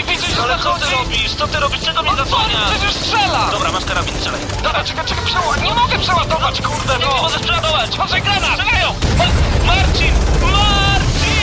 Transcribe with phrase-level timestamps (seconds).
[0.00, 1.34] nie widzisz, że Ale co ty robisz?
[1.34, 1.80] Co ty robisz?
[1.80, 2.70] Czego mnie zasłaniasz?
[2.70, 3.48] przecież strzela!
[3.52, 4.40] Dobra, masz karabin, strzelaj.
[4.62, 5.62] Dobra, czekaj, czekaj, przeładuj.
[5.64, 7.14] Nie mogę przeładować, kurde, Nie, no!
[7.16, 7.96] nie możesz przeładować!
[7.96, 8.50] Patrzaj, granat!
[8.60, 8.94] Strzelają!
[9.18, 10.14] Ma- Marcin!
[10.42, 11.40] Marcin!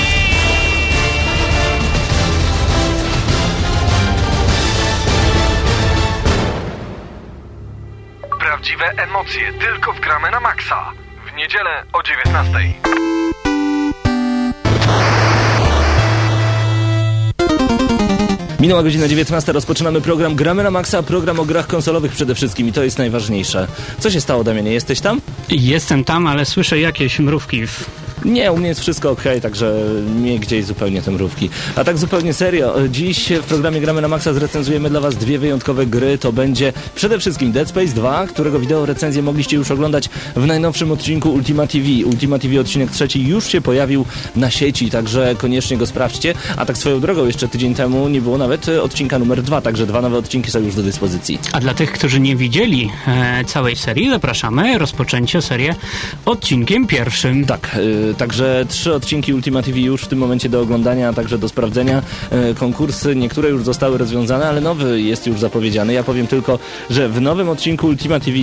[8.40, 10.92] Prawdziwe emocje tylko w gramy na maksa.
[11.32, 12.60] W niedzielę o 19.
[18.60, 22.72] Minęła godzina 19, rozpoczynamy program Gramy na Maxa, program o grach konsolowych przede wszystkim i
[22.72, 23.68] to jest najważniejsze.
[24.00, 24.72] Co się stało, Damianie?
[24.72, 25.22] Jesteś tam?
[25.50, 27.68] Jestem tam, ale słyszę jakieś mrówki.
[27.68, 27.86] W...
[28.26, 29.74] Nie, u mnie jest wszystko ok, także
[30.22, 31.50] nie gdzieś zupełnie te mrówki.
[31.76, 35.86] A tak zupełnie serio, dziś w programie Gramy na Maxa zrecenzujemy dla Was dwie wyjątkowe
[35.86, 36.18] gry.
[36.18, 40.92] To będzie przede wszystkim Dead Space 2, którego wideo recenzję mogliście już oglądać w najnowszym
[40.92, 41.86] odcinku Ultima TV.
[42.06, 46.34] Ultima TV odcinek trzeci już się pojawił na sieci, także koniecznie go sprawdźcie.
[46.58, 50.02] A tak swoją drogą, jeszcze tydzień temu nie było nawet odcinka numer dwa, także dwa
[50.02, 51.40] nowe odcinki są już do dyspozycji.
[51.52, 55.76] A dla tych, którzy nie widzieli e, całej serii, zapraszamy rozpoczęcie serię
[56.26, 57.46] odcinkiem pierwszym.
[57.46, 61.38] Tak, y, także trzy odcinki Ultima TV już w tym momencie do oglądania, a także
[61.38, 62.02] do sprawdzenia.
[62.52, 65.94] Y, konkursy, niektóre już zostały rozwiązane, ale nowy jest już zapowiedziany.
[65.94, 68.38] Ja powiem tylko, że w nowym odcinku Ultima TV,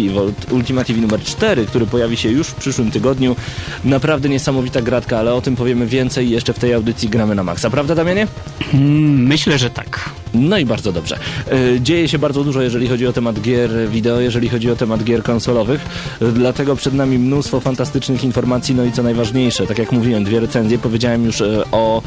[0.50, 3.36] Ultima TV numer 4, który pojawi się już w przyszłym tygodniu,
[3.84, 7.70] naprawdę niesamowita gratka, ale o tym powiemy więcej jeszcze w tej audycji Gramy na Maxa.
[7.70, 8.26] Prawda, Damianie?
[8.74, 10.10] Mm, Myślę, że tak.
[10.34, 11.18] No i bardzo dobrze.
[11.52, 15.04] Y, Dzieje się bardzo dużo, jeżeli chodzi o temat gier wideo, jeżeli chodzi o temat
[15.04, 15.80] gier konsolowych.
[16.22, 20.40] Y, Dlatego przed nami mnóstwo fantastycznych informacji, no i co najważniejsze, tak jak mówiłem, dwie
[20.40, 20.78] recenzje.
[20.78, 22.02] Powiedziałem już y, o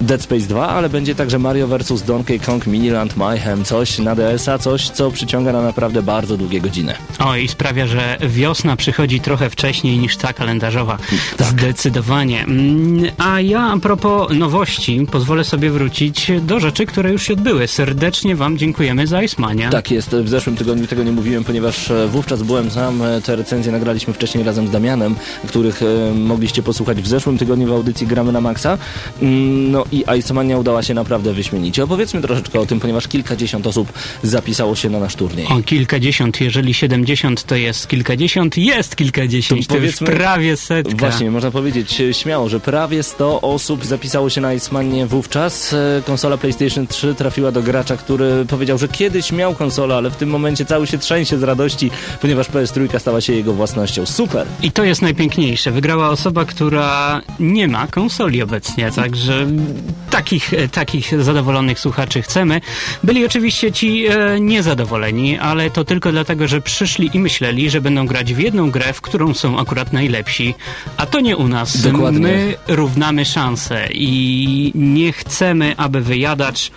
[0.00, 2.02] Dead Space 2, ale będzie także Mario vs.
[2.02, 6.94] Donkey Kong Miniland Mayhem, coś na DS-a, coś co przyciąga na naprawdę bardzo długie godziny.
[7.18, 10.98] O, i sprawia, że wiosna przychodzi trochę wcześniej niż ta kalendarzowa.
[11.36, 11.46] Tak.
[11.48, 12.42] Zdecydowanie.
[12.44, 17.68] Mm, A ja a propos nowości, pozwolę sobie wrócić do rzeczy, które już się odbyły.
[17.68, 19.70] Serdecznie Wam dziękujemy za Ismania.
[19.70, 23.02] Tak jest, w zeszłym tygodniu tego nie mówiłem, ponieważ e, wówczas byłem sam.
[23.02, 25.14] E, Te recenzje nagraliśmy wcześniej razem z Damianem,
[25.48, 28.78] których e, mogliście posłuchać w zeszłym tygodniu w audycji Gramy na Maxa.
[29.22, 31.84] Mm, No i Icemania udała się naprawdę wyśmienicie.
[31.84, 33.92] Opowiedzmy troszeczkę o tym, ponieważ kilkadziesiąt osób
[34.22, 35.46] zapisało się na nasz turniej.
[35.46, 40.96] O kilkadziesiąt, jeżeli 70 to jest kilkadziesiąt, jest kilkadziesiąt, To to, już prawie setka.
[40.96, 45.72] Właśnie, można powiedzieć e, śmiało, że prawie 100 osób zapisało się na Icemanie wówczas.
[45.72, 50.16] E, Konsola PlayStation 3 trafiła do gracza, który powiedział, że kiedyś miał konsolę, ale w
[50.16, 51.90] tym momencie cały się trzęsie z radości,
[52.20, 54.06] ponieważ PS3 stała się jego własnością.
[54.06, 54.46] Super!
[54.62, 55.70] I to jest najpiękniejsze.
[55.70, 59.46] Wygrała osoba, która nie ma konsoli obecnie, także
[60.10, 62.60] takich, e, takich zadowolonych słuchaczy chcemy.
[63.04, 68.06] Byli oczywiście ci e, niezadowoleni, ale to tylko dlatego, że przyszli i myśleli, że będą
[68.06, 70.54] grać w jedną grę, w którą są akurat najlepsi.
[70.96, 71.82] A to nie u nas.
[71.82, 72.20] Dokładnie.
[72.20, 76.70] My równamy szanse i nie chcemy, aby wyjadacz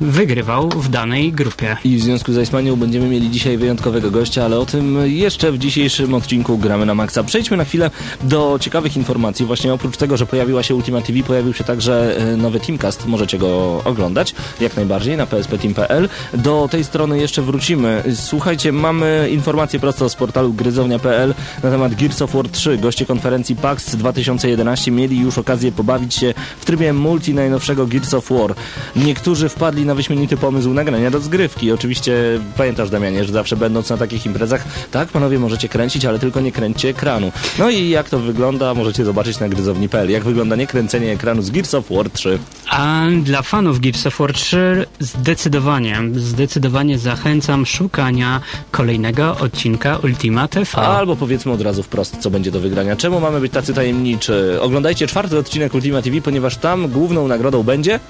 [0.00, 1.76] wygrywał w danej grupie.
[1.84, 5.58] I w związku z Icemanią będziemy mieli dzisiaj wyjątkowego gościa, ale o tym jeszcze w
[5.58, 7.24] dzisiejszym odcinku Gramy na Maxa.
[7.24, 7.90] Przejdźmy na chwilę
[8.22, 9.46] do ciekawych informacji.
[9.46, 13.06] Właśnie oprócz tego, że pojawiła się Ultima TV, pojawił się także e, nowy Teamcast.
[13.06, 16.08] Możecie go oglądać jak najbardziej na pspteam.pl.
[16.34, 18.02] Do tej strony jeszcze wrócimy.
[18.14, 22.78] Słuchajcie, mamy informacje prosto z portalu gryzownia.pl na temat Gears of War 3.
[22.78, 28.30] Goście konferencji PAX 2011 mieli już okazję pobawić się w trybie multi najnowszego Gears of
[28.30, 28.54] War.
[28.96, 31.72] Niektórzy wpadli na wyśmienity pomysł nagrania rozgrywki.
[31.72, 36.40] Oczywiście pamiętasz, Damianie, że zawsze będąc na takich imprezach, tak, panowie możecie kręcić, ale tylko
[36.40, 37.32] nie kręćcie ekranu.
[37.58, 40.10] No i jak to wygląda, możecie zobaczyć na gryzowni.pl.
[40.10, 42.38] Jak wygląda niekręcenie ekranu z Gears of War 3.
[42.70, 50.78] A dla fanów Gears of War 3 zdecydowanie, zdecydowanie zachęcam szukania kolejnego odcinka Ultima TV.
[50.78, 52.96] Albo powiedzmy od razu wprost, co będzie do wygrania.
[52.96, 54.58] Czemu mamy być tacy tajemniczy?
[54.60, 58.00] Oglądajcie czwarty odcinek Ultima TV, ponieważ tam główną nagrodą będzie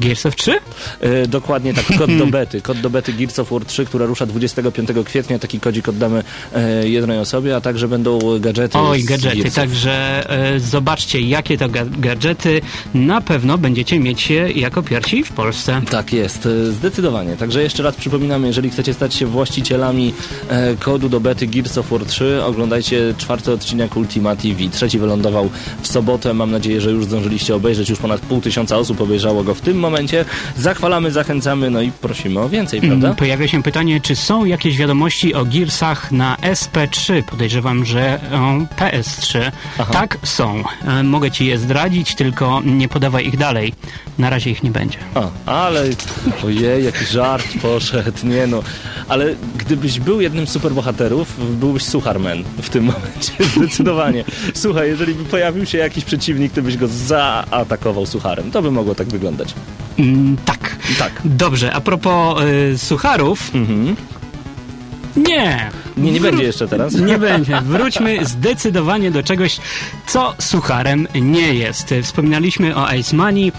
[0.00, 0.52] Gears of 3?
[1.00, 2.60] E, dokładnie tak, kod do bety.
[2.60, 5.38] Kod do bety Gears of War 3, która rusza 25 kwietnia.
[5.38, 6.22] Taki kodzik oddamy
[6.54, 8.78] e, jednej osobie, a także będą gadżety.
[8.78, 9.54] Oj, gadżety, Gearsów.
[9.54, 12.60] także e, zobaczcie jakie to ga- gadżety.
[12.94, 15.82] Na pewno będziecie mieć je jako pierwsi w Polsce.
[15.90, 17.36] Tak jest, e, zdecydowanie.
[17.36, 20.14] Także jeszcze raz przypominam, jeżeli chcecie stać się właścicielami
[20.80, 24.68] kodu do bety Gears of War 3, oglądajcie czwarty odcinek Ultima TV.
[24.72, 25.50] Trzeci wylądował
[25.82, 26.34] w sobotę.
[26.34, 27.90] Mam nadzieję, że już zdążyliście obejrzeć.
[27.90, 29.89] Już ponad pół tysiąca osób obejrzało go w tym momencie.
[30.56, 33.06] Zachwalamy, zachęcamy, no i prosimy o więcej, prawda?
[33.06, 37.22] Mm, Pojawia się pytanie, czy są jakieś wiadomości o Gearsach na SP3?
[37.22, 38.36] Podejrzewam, że o,
[38.82, 39.38] PS3.
[39.78, 39.92] Aha.
[39.92, 40.62] Tak, są.
[40.86, 43.72] E, Mogę ci je zdradzić, tylko nie podawaj ich dalej.
[44.18, 44.98] Na razie ich nie będzie.
[45.46, 45.84] A, ale
[46.44, 48.62] ojej, jaki żart poszedł, nie no.
[49.08, 54.24] Ale gdybyś był jednym z superbohaterów, byłbyś Sucharman w tym momencie, zdecydowanie.
[54.54, 58.50] Słuchaj, jeżeli by pojawił się jakiś przeciwnik, to byś go zaatakował sucharem.
[58.50, 59.54] To by mogło tak wyglądać.
[59.98, 60.76] Mm, tak.
[60.98, 61.12] Tak.
[61.24, 63.54] Dobrze, a propos y, sucharów.
[63.54, 63.96] Mhm.
[65.16, 65.70] Nie.
[66.00, 66.94] Nie, nie będzie jeszcze teraz.
[66.94, 67.60] Nie będzie.
[67.60, 69.58] Wróćmy zdecydowanie do czegoś,
[70.06, 71.94] co sucharem nie jest.
[72.02, 73.52] Wspominaliśmy o Ice Money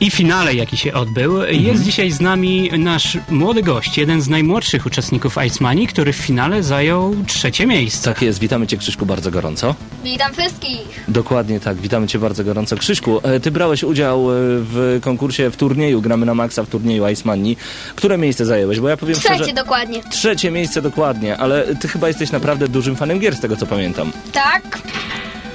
[0.00, 1.42] i finale, jaki się odbył.
[1.42, 6.16] Jest dzisiaj z nami nasz młody gość, jeden z najmłodszych uczestników Ice Money, który w
[6.16, 8.14] finale zajął trzecie miejsce.
[8.14, 9.74] Tak jest, witamy Cię Krzyszku bardzo gorąco.
[10.04, 11.04] Witam wszystkich.
[11.08, 12.76] Dokładnie tak, witamy Cię bardzo gorąco.
[12.76, 17.08] Krzyszku, e, Ty brałeś udział e, w konkursie, w turnieju, gramy na Maxa w turnieju
[17.08, 17.56] Ice Money.
[17.94, 18.80] Które miejsce zajęłeś?
[18.80, 19.52] Bo ja powiem Trzecie szczerze...
[19.52, 20.00] dokładnie.
[20.10, 24.12] Trzecie miejsce dokładnie, ale Ty chyba jesteś naprawdę dużym fanem gier, z tego co pamiętam.
[24.32, 24.78] Tak?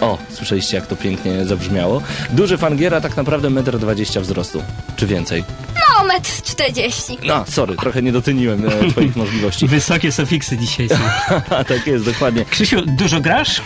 [0.01, 2.01] O, słyszeliście jak to pięknie zabrzmiało.
[2.29, 4.63] Duży fan gier, a tak naprawdę 1,20 m wzrostu.
[4.95, 5.43] Czy więcej?
[5.75, 7.17] No, metr 40.
[7.23, 9.67] No, sorry, trochę nie doceniłem e, Twoich możliwości.
[9.67, 10.95] Wysokie sufiksy dzisiaj są.
[11.67, 12.45] tak jest, dokładnie.
[12.45, 13.61] Krzysiu, dużo grasz?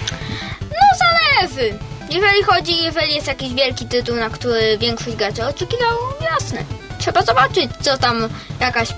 [0.62, 1.78] No, zależy.
[2.10, 6.60] Jeżeli chodzi, jeżeli jest jakiś wielki tytuł, na który większość graczy oczekiwało, jasne.
[7.00, 8.30] Trzeba zobaczyć, co tam
[8.60, 8.90] jakaś...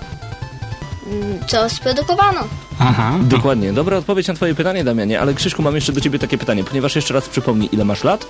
[1.11, 2.39] mm, co sprodukowano.
[2.79, 3.17] Aha.
[3.21, 3.73] Dokładnie.
[3.73, 6.95] Dobra odpowiedź na twoje pytanie, Damianie, ale Krzyszku, mam jeszcze do ciebie takie pytanie, ponieważ
[6.95, 8.25] jeszcze raz przypomnij, ile masz lat?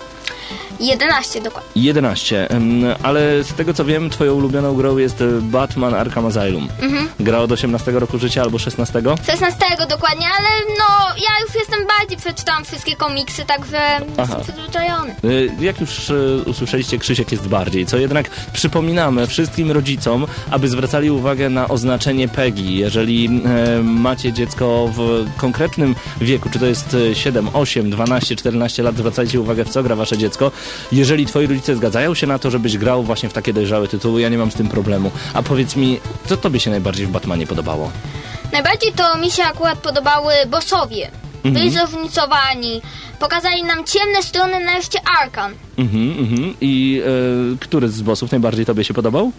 [0.80, 1.70] 11 dokładnie.
[1.76, 2.50] 11.
[2.50, 6.68] Em, Ale z tego co wiem, twoją ulubioną grą jest e, Batman Arkham Asylum.
[6.82, 7.10] Mhm.
[7.20, 9.02] Gra od 18 roku życia albo 16?
[9.26, 9.58] 16
[9.90, 10.48] dokładnie, ale
[10.80, 13.78] no, ja już jestem bardziej, przeczytałam wszystkie komiksy, także
[14.18, 15.16] jestem przyzwyczajony.
[15.24, 16.14] Y, Jak już e,
[16.46, 22.76] usłyszeliście, Krzysiek jest bardziej, co jednak przypominamy wszystkim rodzicom, aby zwracali uwagę na oznaczenie PEGI.
[22.78, 28.84] Jeżeli e, macie dziecko w konkretnym wieku, czy to jest e, 7, 8, 12, 14
[28.84, 30.52] lat, zwracajcie uwagę w co gra wasze dziecko.
[30.92, 34.30] Jeżeli twoi rodzice zgadzają się na to, żebyś grał właśnie w takie dojrzałe tytuły, ja
[34.30, 35.12] nie mam z tym problemu.
[35.34, 37.92] A powiedz mi, co tobie się najbardziej w Batmanie podobało?
[38.52, 41.12] Najbardziej to mi się akurat podobały bossowie.
[41.44, 41.88] Byli Mhm.
[41.88, 42.82] zróżnicowani,
[43.20, 45.54] pokazali nam ciemne strony nareszcie Arkan.
[45.78, 46.54] Mhm, mhm.
[46.62, 47.02] I
[47.54, 49.32] e, który z bossów najbardziej tobie się podobał?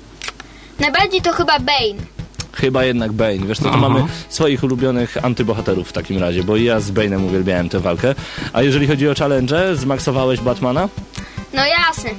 [0.78, 2.02] Najbardziej to chyba Bane.
[2.52, 3.46] Chyba jednak Bane.
[3.46, 3.88] Wiesz co, to Aha.
[3.88, 8.14] mamy swoich ulubionych antybohaterów w takim razie, bo ja z Bane'em uwielbiałem tę walkę.
[8.52, 10.88] A jeżeli chodzi o challenge, zmaksowałeś Batmana?
[11.54, 12.10] No jasne.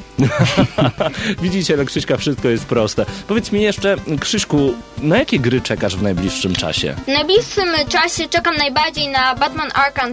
[1.44, 3.06] Widzicie, dla Krzyśka wszystko jest proste.
[3.28, 6.96] Powiedz mi jeszcze, Krzyszku, na jakie gry czekasz w najbliższym czasie?
[7.04, 10.12] W najbliższym czasie czekam najbardziej na Batman Arkham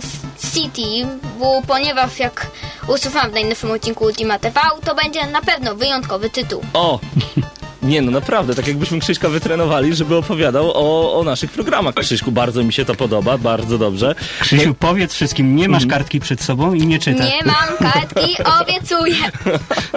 [0.54, 1.06] City,
[1.38, 2.46] bo ponieważ jak
[2.88, 6.62] usłyszałam w najnowszym odcinku Ultima TV, to będzie na pewno wyjątkowy tytuł.
[6.72, 7.00] O!
[7.88, 11.94] Nie no, naprawdę, tak jakbyśmy Krzyśka wytrenowali, żeby opowiadał o, o naszych programach.
[11.94, 14.14] Krzyśku, bardzo mi się to podoba, bardzo dobrze.
[14.40, 17.30] Krzysiu, powiedz wszystkim, nie masz kartki przed sobą i nie czytasz.
[17.30, 19.16] Nie mam kartki, obiecuję.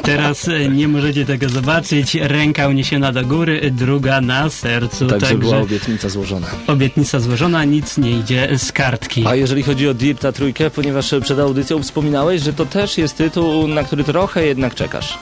[0.04, 2.16] Teraz e, nie możecie tego zobaczyć.
[2.16, 5.08] Ręka uniesiona do góry, druga na sercu.
[5.08, 6.48] Także była obietnica złożona.
[6.68, 9.24] obietnica złożona, nic nie idzie z kartki.
[9.28, 13.68] A jeżeli chodzi o Dirta trójkę, ponieważ przed audycją wspominałeś, że to też jest tytuł,
[13.68, 15.18] na który trochę jednak czekasz.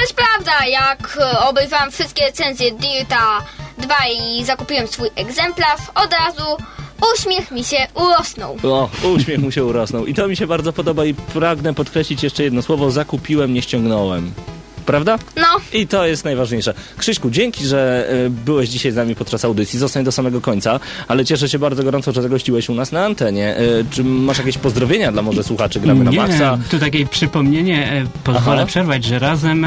[0.00, 3.44] Jest prawda, jak e, obejrzałam wszystkie recenzje Dirta
[3.78, 6.56] 2 i zakupiłem swój egzemplarz, od razu
[7.14, 8.56] uśmiech mi się urosnął.
[8.62, 10.06] O, uśmiech mu się urosnął.
[10.06, 12.90] I to mi się bardzo podoba i pragnę podkreślić jeszcze jedno słowo.
[12.90, 14.32] Zakupiłem, nie ściągnąłem.
[14.90, 15.18] Prawda?
[15.36, 16.74] No, I to jest najważniejsze.
[16.96, 19.78] Krzyśku, dzięki, że e, byłeś dzisiaj z nami podczas audycji.
[19.78, 23.56] Zostań do samego końca, ale cieszę się bardzo gorąco, że zagościłeś u nas na antenie.
[23.56, 23.60] E,
[23.90, 26.58] czy masz jakieś pozdrowienia dla może słuchaczy Gramy na nie, Maxa?
[26.70, 28.66] tu takie przypomnienie, e, pozwolę Aha.
[28.66, 29.66] przerwać, że razem,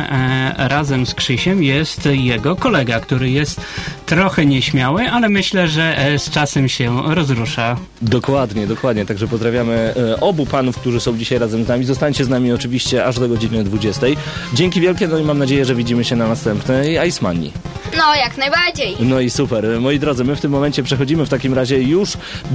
[0.58, 3.62] razem z Krzysiem jest jego kolega, który jest
[4.06, 7.78] trochę nieśmiały, ale myślę, że z czasem się rozrusza.
[8.02, 9.06] Dokładnie, dokładnie.
[9.06, 11.86] Także pozdrawiamy obu panów, którzy są dzisiaj razem z nami.
[11.86, 14.08] Zostańcie z nami oczywiście aż do godziny 20.
[14.54, 17.54] Dzięki wielkie, no i mam nadzieję, że widzimy się na następnej Ice Manii.
[17.98, 18.96] no jak najbardziej.
[19.00, 19.66] No i super.
[19.82, 22.14] Moi drodzy, my w tym momencie przechodzimy w takim razie już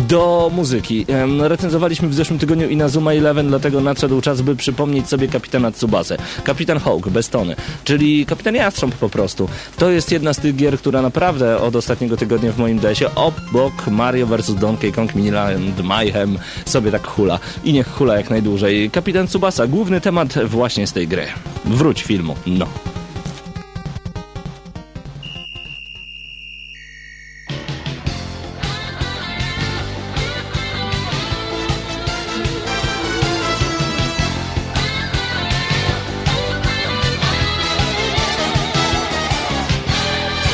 [0.09, 1.05] do muzyki.
[1.09, 6.17] Em, Recenzowaliśmy w zeszłym tygodniu Inazuma Eleven, dlatego nadszedł czas, by przypomnieć sobie kapitana Tsubasę.
[6.45, 9.49] Kapitan Hawk, bez tony, czyli kapitan Jastrząb po prostu.
[9.79, 13.87] To jest jedna z tych gier, która naprawdę od ostatniego tygodnia w moim desie obok
[13.91, 14.55] Mario vs.
[14.55, 17.39] Donkey Kong Miniland Mayhem sobie tak hula.
[17.65, 18.91] I niech hula jak najdłużej.
[18.91, 21.27] Kapitan Tsubasa, główny temat właśnie z tej gry.
[21.65, 22.68] Wróć filmu, no.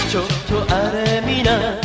[0.10, 1.83] ちょっとあれみな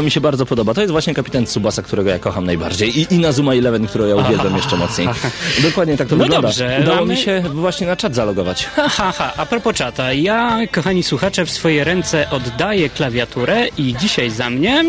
[0.00, 0.74] To mi się bardzo podoba.
[0.74, 2.98] To jest właśnie kapitan Tsubasa, którego ja kocham najbardziej.
[3.00, 5.08] I Inazuma Eleven, którą ja uwielbiam jeszcze mocniej.
[5.62, 6.48] Dokładnie tak to No wygląda.
[6.48, 8.68] dobrze, Udało mamy- mi się właśnie na czat zalogować.
[8.76, 14.30] Ha, ha, a propos czata, ja, kochani słuchacze, w swoje ręce oddaję klawiaturę i dzisiaj
[14.30, 14.84] za mnie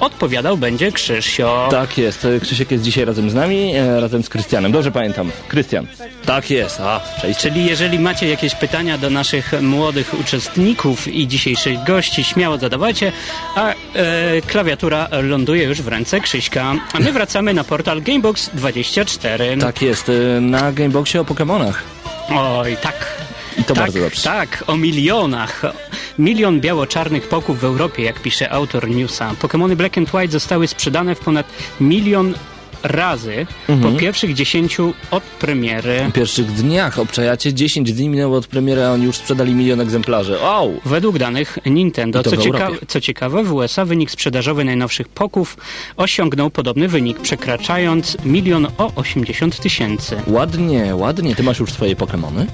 [0.00, 1.68] odpowiadał będzie Krzyszio.
[1.70, 2.26] Tak jest.
[2.42, 4.72] Krzysiek jest dzisiaj razem z nami, e, razem z Krystianem.
[4.72, 5.30] Dobrze pamiętam.
[5.48, 5.86] Krystian.
[6.26, 6.80] Tak jest.
[6.80, 7.42] A, przejście.
[7.42, 13.12] Czyli jeżeli macie jakieś pytania do naszych młodych uczestników i dzisiejszych gości, śmiało zadawajcie,
[13.54, 13.74] a e,
[14.46, 16.74] klawiatura ląduje już w ręce Krzyśka.
[16.92, 19.60] A my wracamy na portal Gamebox24.
[19.60, 20.08] Tak jest.
[20.08, 21.82] e, Na Gameboxie o Pokemonach.
[22.30, 23.27] Oj, tak.
[23.58, 24.22] I to tak, bardzo dobrze.
[24.22, 25.62] Tak, o milionach.
[26.18, 29.32] Milion biało-czarnych poków w Europie, jak pisze autor newsa.
[29.42, 31.46] Pokémony Black and White zostały sprzedane w ponad
[31.80, 32.34] milion
[32.82, 33.92] razy Mhm.
[33.94, 36.06] po pierwszych dziesięciu od premiery.
[36.10, 40.40] W pierwszych dniach obczajacie 10 dni minęło od premiery, a oni już sprzedali milion egzemplarzy.
[40.42, 40.80] Au!
[40.84, 45.56] Według danych Nintendo, co, cieka co ciekawe, w USA wynik sprzedażowy najnowszych poków
[45.96, 50.16] osiągnął podobny wynik, przekraczając milion o 80 tysięcy.
[50.26, 51.34] Ładnie, ładnie.
[51.34, 52.46] Ty masz już swoje Pokemony?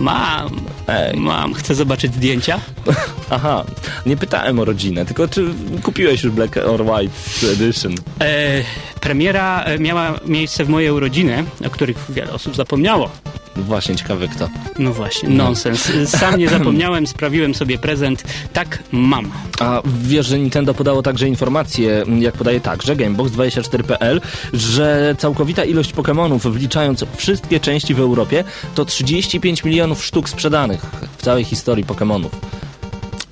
[0.00, 1.16] Mam, Ej.
[1.16, 2.60] mam, chcę zobaczyć zdjęcia?
[3.30, 3.64] Aha,
[4.06, 7.14] nie pytałem o rodzinę, tylko czy kupiłeś już Black or White
[7.52, 7.94] Edition?
[8.20, 8.62] E,
[9.00, 13.10] premiera e, miała miejsce w mojej urodziny, o których wiele osób zapomniało.
[13.58, 14.48] Właśnie, ciekawy kto.
[14.78, 15.92] No właśnie, nonsens.
[16.06, 18.24] Sam nie zapomniałem, sprawiłem sobie prezent.
[18.52, 19.30] Tak, mam.
[19.60, 24.20] A wiesz, że Nintendo podało także informację, jak podaje także Gamebox24.pl,
[24.52, 30.80] że całkowita ilość Pokémonów, wliczając wszystkie części w Europie, to 35 milionów sztuk sprzedanych
[31.18, 32.28] w całej historii Pokémonów.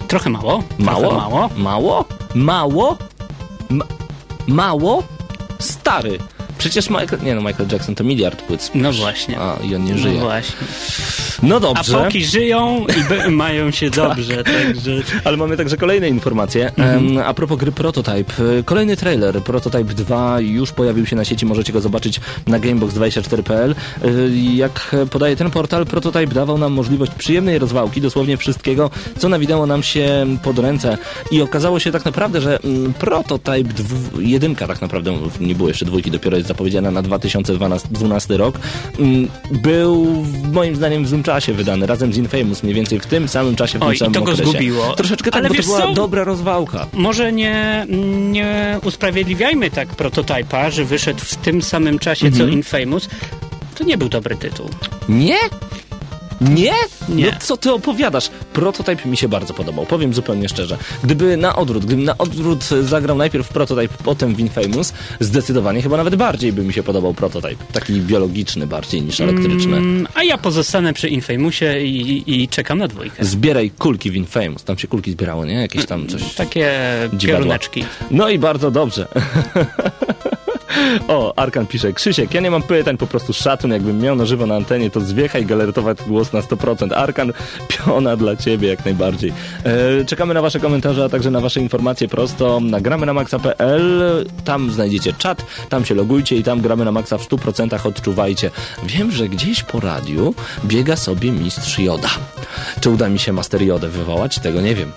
[0.09, 0.63] Trochę mało.
[0.79, 1.01] Mało?
[1.01, 1.51] Trochę mało.
[1.57, 2.05] Mało?
[2.35, 2.97] Mało?
[3.71, 3.85] Ma
[4.47, 5.03] mało?
[5.59, 6.19] Stary.
[6.59, 7.19] Przecież Michael...
[7.23, 8.71] Nie no, Michael Jackson to miliard płyt.
[8.75, 9.39] No właśnie.
[9.41, 10.19] A, i on nie No żyje.
[10.21, 10.57] właśnie.
[11.43, 11.99] No A dobrze.
[12.05, 12.87] poki żyją
[13.27, 14.91] i mają się dobrze, także...
[15.25, 16.73] Ale mamy także kolejne informacje.
[16.77, 18.33] Em, a propos gry Prototype.
[18.65, 23.71] Kolejny trailer Prototype 2 już pojawił się na sieci, możecie go zobaczyć na gamebox24.pl.
[24.05, 24.09] E,
[24.55, 29.67] Jak podaje ten portal, Prototype dawał nam możliwość przyjemnej rozwałki, dosłownie wszystkiego, co na wideo
[29.67, 30.99] nam się pod ręce.
[31.31, 35.85] I okazało się tak naprawdę, że mm, Prototype 2, jedynka tak naprawdę, nie było jeszcze
[35.85, 38.59] dwójki, dopiero jest zapowiedziana na 2012 rok,
[38.99, 43.29] mm, był moim zdaniem w złym czasie wydany, razem z Infamous, mniej więcej w tym
[43.29, 44.51] samym czasie, w tym Oj, i samym to go okresie.
[44.51, 44.93] zgubiło.
[44.95, 45.93] Troszeczkę tak, Ale bo to była co?
[45.93, 46.87] dobra rozwałka.
[46.93, 47.87] Może nie,
[48.31, 53.09] nie usprawiedliwiajmy tak prototypa, że wyszedł w tym samym czasie co Infamous.
[53.79, 54.71] To nie był dobry tytuł.
[55.09, 55.37] Nie?
[56.41, 56.73] Nie?
[57.09, 57.27] Nie.
[57.27, 58.31] No co ty opowiadasz?
[58.53, 60.77] Prototype mi się bardzo podobał, powiem zupełnie szczerze.
[61.05, 66.17] Gdyby na odwrót, gdybym na odwrót zagrał najpierw Prototype, potem w Infamous, zdecydowanie chyba nawet
[66.17, 67.65] bardziej by mi się podobał Prototype.
[67.73, 69.77] Taki biologiczny bardziej niż elektryczny.
[69.77, 73.25] Mm, a ja pozostanę przy Infamousie i, i czekam na dwójkę.
[73.25, 74.65] Zbieraj kulki w Infamous.
[74.65, 75.55] Tam się kulki zbierało, nie?
[75.55, 76.35] Jakieś tam coś...
[76.35, 76.73] Takie
[77.13, 77.39] Dziwadła.
[77.39, 77.85] pioruneczki.
[78.11, 79.07] No i bardzo dobrze.
[81.09, 84.47] O, Arkan pisze, Krzysiek, ja nie mam pytań, po prostu szacun, jakbym miał na żywo
[84.47, 86.95] na antenie, to zwiechaj galertować głos na 100%.
[86.95, 87.33] Arkan,
[87.69, 89.33] piona dla ciebie jak najbardziej.
[89.65, 94.25] E, czekamy na wasze komentarze, a także na wasze informacje prosto na gramy na maxa.pl,
[94.45, 98.51] tam znajdziecie czat, tam się logujcie i tam gramy na maxa w 100% odczuwajcie.
[98.85, 102.11] Wiem, że gdzieś po radiu biega sobie mistrz Joda.
[102.81, 104.39] Czy uda mi się Master Jodę wywołać?
[104.39, 104.93] Tego nie wiem.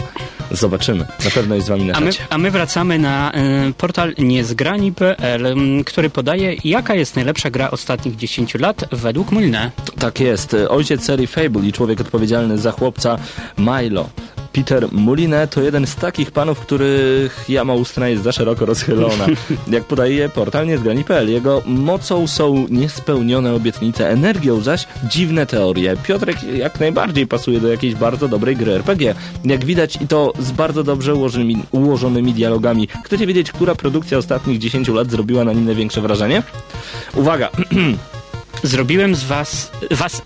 [0.52, 1.06] Zobaczymy.
[1.26, 2.24] Na pewno jest z wami na A my, czacie.
[2.30, 3.32] a my wracamy na
[3.70, 5.56] y, portal niezgrani.pl,
[5.86, 9.72] który podaje, jaka jest najlepsza gra ostatnich 10 lat według Mylne.
[10.00, 10.56] Tak jest.
[10.70, 13.18] Ojciec serii Fable i człowiek odpowiedzialny za chłopca
[13.58, 14.10] Milo
[14.54, 19.26] Peter Moulinet to jeden z takich panów, których jama ustna jest za szeroko rozchylona.
[19.68, 25.98] Jak podaje portal niezgrani.pl, jego mocą są niespełnione obietnice, energią zaś dziwne teorie.
[26.04, 29.16] Piotrek jak najbardziej pasuje do jakiejś bardzo dobrej gry RPG.
[29.46, 32.88] Jak widać i to z bardzo dobrze ułożonymi, ułożonymi dialogami.
[33.06, 36.44] Chcecie wiedzieć, która produkcja ostatnich 10 lat zrobiła na nim największe wrażenie?
[37.16, 37.50] Uwaga,
[38.64, 39.72] Zrobiłem z was...
[39.92, 40.22] was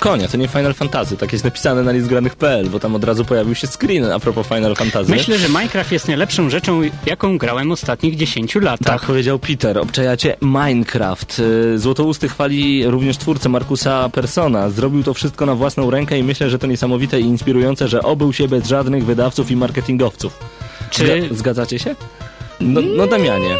[0.00, 3.54] konia, to nie Final Fantasy, tak jest napisane na listgranych.pl, bo tam od razu pojawił
[3.54, 5.10] się screen a propos Final Fantasy.
[5.10, 8.78] Myślę, że Minecraft jest najlepszą rzeczą, jaką grałem ostatnich 10 latach.
[9.00, 9.78] Tak powiedział Peter.
[9.78, 11.38] Obczajacie Minecraft.
[11.74, 14.70] Y, Złotousty chwali również twórcę Markusa Persona.
[14.70, 18.32] Zrobił to wszystko na własną rękę i myślę, że to niesamowite i inspirujące, że obył
[18.32, 20.38] się bez żadnych wydawców i marketingowców.
[20.90, 21.96] Czy- Zga- zgadzacie się?
[22.60, 23.54] No, no Damianie.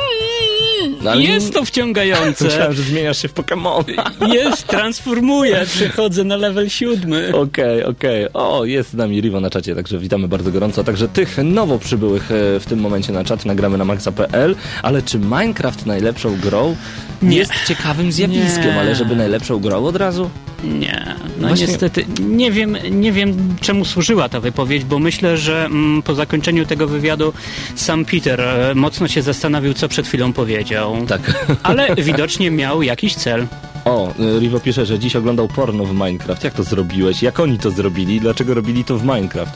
[1.02, 2.44] No, Jest to wciągające.
[2.50, 3.84] Myślałem, że zmieniasz się w Pokemona.
[4.32, 7.32] Jest, transformuję, przechodzę na level siódmy.
[7.36, 8.26] Okej, okej.
[8.34, 10.84] O, jest z nami Rivo na czacie, także witamy bardzo gorąco.
[10.84, 15.18] Także tych nowo przybyłych e, w tym momencie na czat nagramy na maxa.pl, ale czy
[15.18, 16.76] Minecraft najlepszą grą
[17.22, 17.36] Nie.
[17.36, 18.80] jest ciekawym zjawiskiem, Nie.
[18.80, 20.30] ale żeby najlepszą grą od razu?
[20.64, 21.04] Nie,
[21.40, 26.02] no Właśnie- niestety nie wiem, nie wiem czemu służyła ta wypowiedź, bo myślę, że mm,
[26.02, 27.32] po zakończeniu tego wywiadu
[27.74, 30.69] sam Peter e, mocno się zastanowił, co przed chwilą powiedział.
[31.08, 31.20] Tak.
[31.62, 33.46] Ale widocznie miał jakiś cel.
[33.84, 36.44] O, Rivo pisze, że dziś oglądał porno w Minecraft.
[36.44, 37.22] Jak to zrobiłeś?
[37.22, 38.20] Jak oni to zrobili?
[38.20, 39.52] Dlaczego robili to w Minecraft?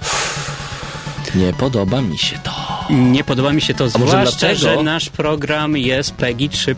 [1.34, 2.50] Nie podoba mi się to.
[2.90, 6.74] Nie podoba mi się to, zwłaszcza, że nasz program jest PEGI 3+.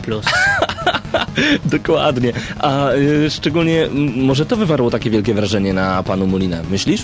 [1.65, 2.33] Dokładnie.
[2.59, 6.63] A y, szczególnie m, może to wywarło takie wielkie wrażenie na panu Mulinę.
[6.71, 7.01] Myślisz?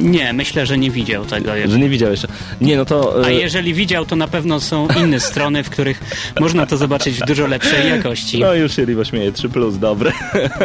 [0.00, 1.50] Nie, myślę, że nie widział tego.
[1.66, 2.28] Że nie widział jeszcze.
[2.60, 3.14] Nie, no to...
[3.24, 6.00] A y, jeżeli widział, to na pewno są inne strony, w których
[6.40, 8.38] można to zobaczyć w dużo lepszej jakości.
[8.40, 10.12] No już się Rivo śmieje, 3 plus, dobre.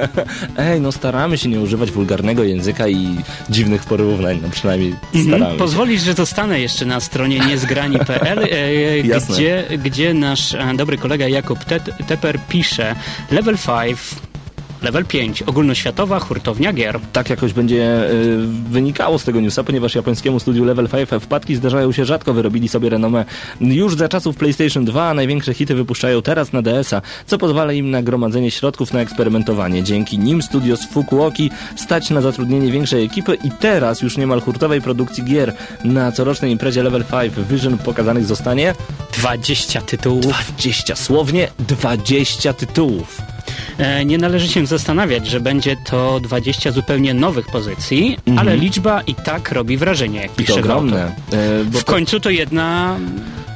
[0.58, 3.16] Ej, no staramy się nie używać wulgarnego języka i
[3.50, 5.58] dziwnych porównań, no przynajmniej staramy Mhm.
[5.58, 9.36] Pozwolisz, że zostanę jeszcze na stronie niezgrani.pl, e, Jasne.
[9.36, 12.96] gdzie, gdzie nasz e, dobry kolega Jakub Te Teper pisze
[13.32, 13.56] Level
[13.88, 14.00] 5,
[14.82, 17.00] Level 5, ogólnoświatowa hurtownia gier.
[17.14, 18.38] Tak jakoś będzie y,
[18.70, 22.90] wynikało z tego newsa, ponieważ japońskiemu studiu Level 5 wpadki zdarzają się rzadko, wyrobili sobie
[22.90, 23.26] renomę.
[23.62, 28.04] Już za czasów PlayStation 2 największe hity wypuszczają teraz na DS-a, co pozwala im na
[28.04, 29.84] gromadzenie środków na eksperymentowanie.
[29.84, 34.82] Dzięki nim studio z Fukuoki stać na zatrudnienie większej ekipy i teraz już niemal hurtowej
[34.82, 35.54] produkcji gier.
[35.84, 38.74] Na corocznej imprezie Level 5 Vision pokazanych zostanie
[39.14, 40.26] 20 tytułów.
[40.58, 43.39] 20, słownie 20 tytułów.
[43.78, 49.16] E, Nie należy się zastanawiać, że będzie to 20 zupełnie nowych pozycji, ale liczba i
[49.16, 50.44] tak robi wrażenie, jak Mhm.
[50.44, 51.06] I pisze to ogromne.
[51.34, 52.96] e, W końcu to jedna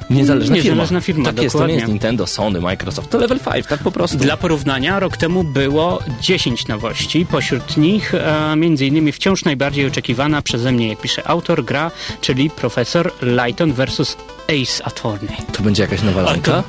[0.09, 1.75] niezależna, niezależna firma, Tak jest, to nie dokładnie.
[1.75, 3.09] jest Nintendo, Sony, Microsoft.
[3.09, 4.17] To Level 5, tak po prostu.
[4.17, 7.25] Dla porównania, rok temu było 10 nowości.
[7.25, 12.49] Pośród nich e, między innymi wciąż najbardziej oczekiwana przeze mnie, jak pisze autor, gra, czyli
[12.49, 14.17] Profesor Lighton vs.
[14.47, 15.37] Ace Attorney.
[15.53, 16.63] To będzie jakaś nowa lalka?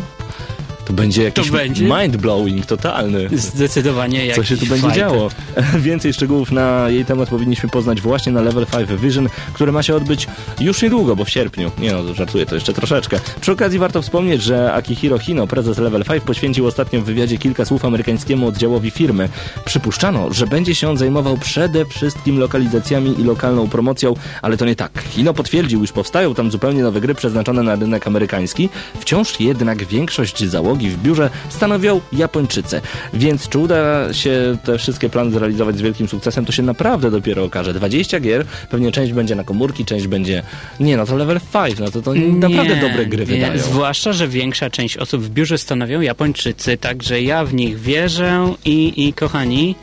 [0.85, 1.85] To- To będzie jakiś będzie?
[1.89, 3.29] mind-blowing totalny.
[3.33, 4.99] Zdecydowanie Co jakiś się tu będzie fighter.
[4.99, 5.29] działo?
[5.79, 9.95] Więcej szczegółów na jej temat powinniśmy poznać właśnie na Level 5 Vision, które ma się
[9.97, 10.27] odbyć
[10.61, 11.71] już niedługo, bo w sierpniu.
[11.79, 13.21] Nie no, żartuję, to jeszcze troszeczkę.
[13.41, 17.65] Przy okazji warto wspomnieć, że Akihiro Hino, prezes Level 5, poświęcił ostatnio w wywiadzie kilka
[17.65, 19.29] słów amerykańskiemu oddziałowi firmy.
[19.65, 24.77] Przypuszczano, że będzie się on zajmował przede wszystkim lokalizacjami i lokalną promocją, ale to nie
[24.77, 25.03] tak.
[25.11, 28.69] Hino potwierdził, iż powstają tam zupełnie nowe gry przeznaczone na rynek amerykański.
[29.01, 32.81] Wciąż jednak większość załogi w biurze stanowią Japończycy.
[33.15, 37.45] Więc czy uda się te wszystkie plany zrealizować z wielkim sukcesem, to się naprawdę dopiero
[37.45, 37.75] okaże.
[37.75, 40.43] 20 gier, pewnie część będzie na komórki, część będzie...
[40.81, 43.59] Nie, no to level 5, no to to naprawdę Nie, dobre gry nie, wydają.
[43.59, 49.07] Zwłaszcza, że większa część osób w biurze stanowią Japończycy, także ja w nich wierzę i,
[49.09, 49.75] i kochani,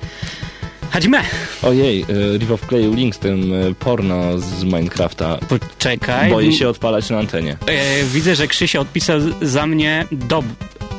[0.92, 1.18] chodźmy!
[1.62, 5.38] Ojej, y, Rivo wkleił link z tym y, porno z Minecrafta.
[5.50, 6.32] Poczekaj.
[6.32, 7.58] Boję się odpalać na antenie.
[7.68, 10.46] E, widzę, że Krzysia odpisał za mnie dob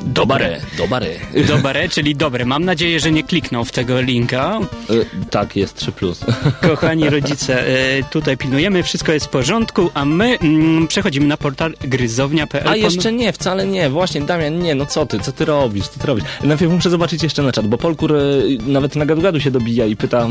[0.05, 1.07] Dobare, dobare.
[1.47, 2.45] Dobre, czyli dobre.
[2.45, 4.59] Mam nadzieję, że nie kliknął w tego linka.
[4.89, 5.91] Y, Tak, jest 3+.
[5.91, 6.25] Plus.
[6.69, 11.73] Kochani rodzice, e, tutaj pilnujemy, wszystko jest w porządku, a my mm, przechodzimy na portal
[11.81, 12.67] gryzownia.pl.
[12.67, 13.89] A jeszcze nie, wcale nie.
[13.89, 16.25] Właśnie, Damian, nie, no co ty, co ty robisz, co ty robisz?
[16.43, 18.19] Najpierw muszę zobaczyć jeszcze na czat, bo Polkur e,
[18.67, 20.27] nawet na gadu-gadu się dobija i pyta,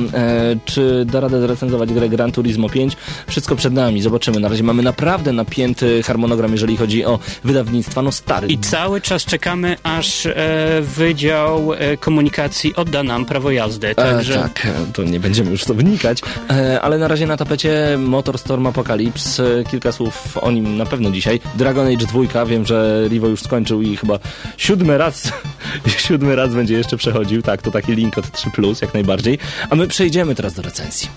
[0.64, 2.96] czy da radę zrecenzować grę Gran Turismo 5.
[3.26, 4.40] Wszystko przed nami, zobaczymy.
[4.40, 8.02] Na razie mamy naprawdę napięty harmonogram, jeżeli chodzi o wydawnictwa.
[8.02, 10.34] No stary, I cały czas czekamy, aż e,
[10.82, 13.94] Wydział e, Komunikacji odda nam prawo jazdy.
[13.94, 16.20] Także E, tak, e, to nie będziemy już to wnikać,
[16.50, 21.10] e, ale na razie na tapecie Motorstorm Apocalypse, e, kilka słów o nim na pewno
[21.10, 21.40] dzisiaj.
[21.54, 24.18] Dragon Age 2, wiem, że Rivo już skończył i chyba
[24.56, 25.32] siódmy raz,
[26.06, 29.38] siódmy raz będzie jeszcze przechodził, tak, to taki link od 3+, jak najbardziej,
[29.70, 31.08] a my przejdziemy teraz do recenzji.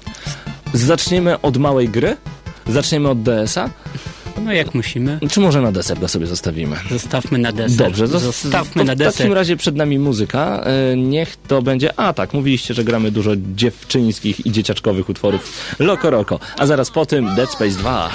[0.73, 2.17] Zaczniemy od małej gry?
[2.67, 3.69] Zaczniemy od DS-a?
[4.43, 5.19] No jak musimy.
[5.32, 6.76] Czy może na deser go sobie zostawimy?
[6.91, 7.78] Zostawmy na deser.
[7.78, 9.34] Dobrze, zos- zostawmy na W takim deser.
[9.34, 10.63] razie przed nami muzyka.
[10.91, 12.00] E, Niech to będzie.
[12.00, 16.39] A tak, mówiliście, że gramy dużo dziewczyńskich i dzieciaczkowych utworów Loco Roco.
[16.58, 18.10] A zaraz po tym Dead Space 2.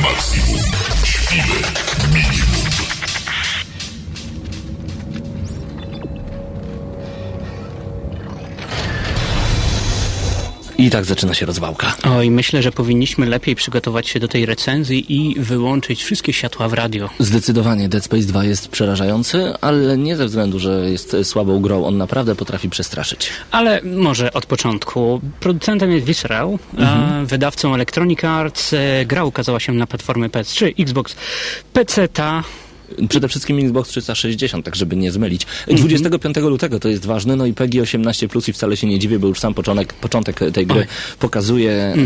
[0.00, 1.89] na maksimum.
[10.80, 11.96] I tak zaczyna się rozwałka.
[12.16, 16.72] Oj, myślę, że powinniśmy lepiej przygotować się do tej recenzji i wyłączyć wszystkie światła w
[16.72, 17.10] radio.
[17.18, 21.84] Zdecydowanie Dead Space 2 jest przerażający, ale nie ze względu, że jest słabą grą.
[21.84, 23.30] On naprawdę potrafi przestraszyć.
[23.50, 25.20] Ale może od początku.
[25.40, 27.26] Producentem jest Visceral, Mhm.
[27.26, 28.72] wydawcą Electronic Arts.
[28.72, 31.16] E, Gra ukazała się na platformy PS3, Xbox,
[31.72, 32.42] PC, ta.
[33.08, 35.46] Przede wszystkim Xbox 360, tak żeby nie zmylić.
[35.68, 39.18] 25 lutego to jest ważne, no i PEGI 18 plus i wcale się nie dziwię,
[39.18, 40.86] bo już sam początek, początek tej gry
[41.18, 41.96] pokazuje, e,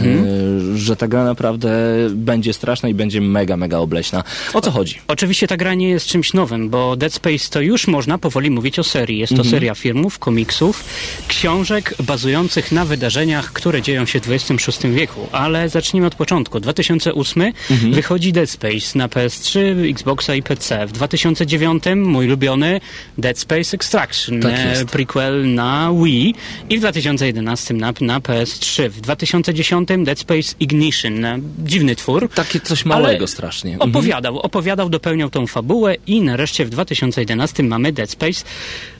[0.77, 1.70] że ta gra naprawdę
[2.11, 4.25] będzie straszna i będzie mega, mega obleśna.
[4.55, 4.99] O co chodzi?
[5.09, 8.79] Oczywiście ta gra nie jest czymś nowym, bo Dead Space to już można powoli mówić
[8.79, 9.18] o serii.
[9.18, 9.51] Jest to Mhm.
[9.51, 10.85] seria filmów, komiksów,
[11.29, 15.20] książek bazujących na wydarzeniach, które dzieją się w XXVI wieku.
[15.33, 16.61] Ale zacznijmy od początku.
[16.61, 17.92] 2008 Mhm.
[17.92, 20.74] wychodzi Dead Space na PS3, Xboxa i PC.
[20.87, 22.81] W 2009 mój ulubiony
[23.19, 26.35] Dead Space Extraction, Tak e, prequel na Wii
[26.71, 28.89] i w 2011 na, na PS3.
[28.89, 32.29] W 2010 Dead Space Ignition, e, dziwny twór.
[32.35, 33.73] Takie coś małego strasznie.
[33.73, 33.91] Mhm.
[33.91, 38.45] Opowiadał, opowiadał, dopełniał tą fabułę i nareszcie w 2011 mamy Dead Space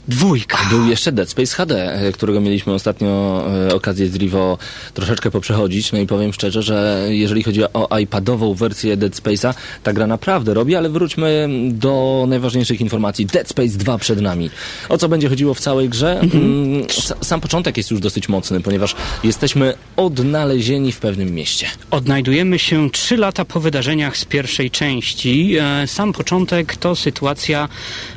[0.09, 0.59] dwójka.
[0.71, 4.59] Był jeszcze Dead Space HD, e, którego mieliśmy ostatnio e, okazję z Rivo
[4.95, 5.93] troszeczkę poprzechodzić.
[5.93, 10.55] No i powiem szczerze, że jeżeli chodzi o iPadową wersję Dead Space'a, ta gra naprawdę
[10.55, 13.27] robi, ale wróćmy do najważniejszych informacji.
[13.27, 14.51] Dead Space 2 przed nami.
[14.89, 16.21] O co będzie chodziło w całej grze?
[16.21, 21.67] Mm, s- Sam początek jest już dosyć mocny, ponieważ jesteśmy odnalezieni w pewnym mieście.
[21.91, 25.57] Odnajdujemy się trzy lata po wydarzeniach z pierwszej części.
[25.61, 27.69] E, Sam początek to sytuacja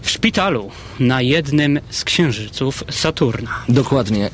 [0.01, 3.49] w szpitalu na jednym jednym z księżyców Saturna.
[3.69, 4.29] Dokładnie.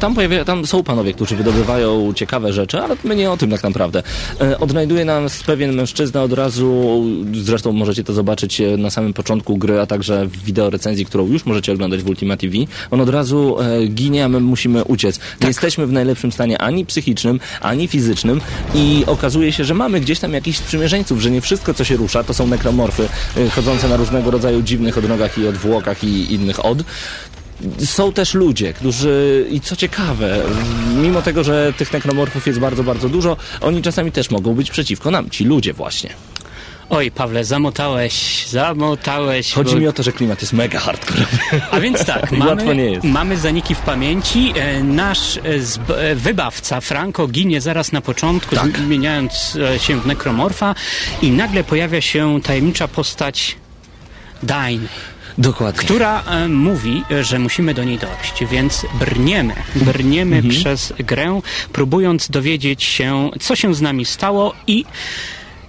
[0.00, 3.62] Tam, pojawia, tam są panowie, którzy wydobywają ciekawe rzeczy, ale my nie o tym tak
[3.62, 4.02] naprawdę.
[4.40, 9.56] E, Odnajduje nas pewien mężczyzna od razu, zresztą możecie to zobaczyć e, na samym początku
[9.56, 12.54] gry, a także w wideo recenzji, którą już możecie oglądać w Ultima TV.
[12.90, 15.20] On od razu e, ginie, a my musimy uciec.
[15.40, 18.40] Nie jesteśmy w najlepszym stanie ani psychicznym, ani fizycznym
[18.74, 22.24] i okazuje się, że mamy gdzieś tam jakichś sprzymierzeńców, że nie wszystko, co się rusza,
[22.24, 23.08] to są nekromorfy
[23.54, 26.78] chodzące na różnego rodzaju dziwnych odnogach i odwłokach i innych od.
[27.84, 30.42] Są też ludzie, którzy, i co ciekawe,
[30.96, 35.10] mimo tego, że tych nekromorfów jest bardzo, bardzo dużo, oni czasami też mogą być przeciwko
[35.10, 36.10] nam, ci ludzie właśnie.
[36.90, 39.52] Oj, Pawle, zamotałeś, zamotałeś.
[39.52, 41.26] Chodzi bo- mi o to, że klimat jest mega hardkorowy.
[41.70, 44.52] A więc tak, mamy, mamy zaniki w pamięci.
[44.56, 45.40] E, Nasz e,
[45.96, 48.78] e, wybawca Franco ginie zaraz na początku, Tak.
[48.78, 50.74] zmieniając się w nekromorfa
[51.22, 53.56] i nagle pojawia się tajemnicza postać
[54.42, 54.88] Dain,
[55.38, 55.84] Dokładnie.
[55.84, 60.54] która e, mówi, że musimy do niej dojść, więc brniemy, brniemy Mhm.
[60.54, 61.40] przez grę,
[61.72, 64.84] próbując dowiedzieć się, co się z nami stało i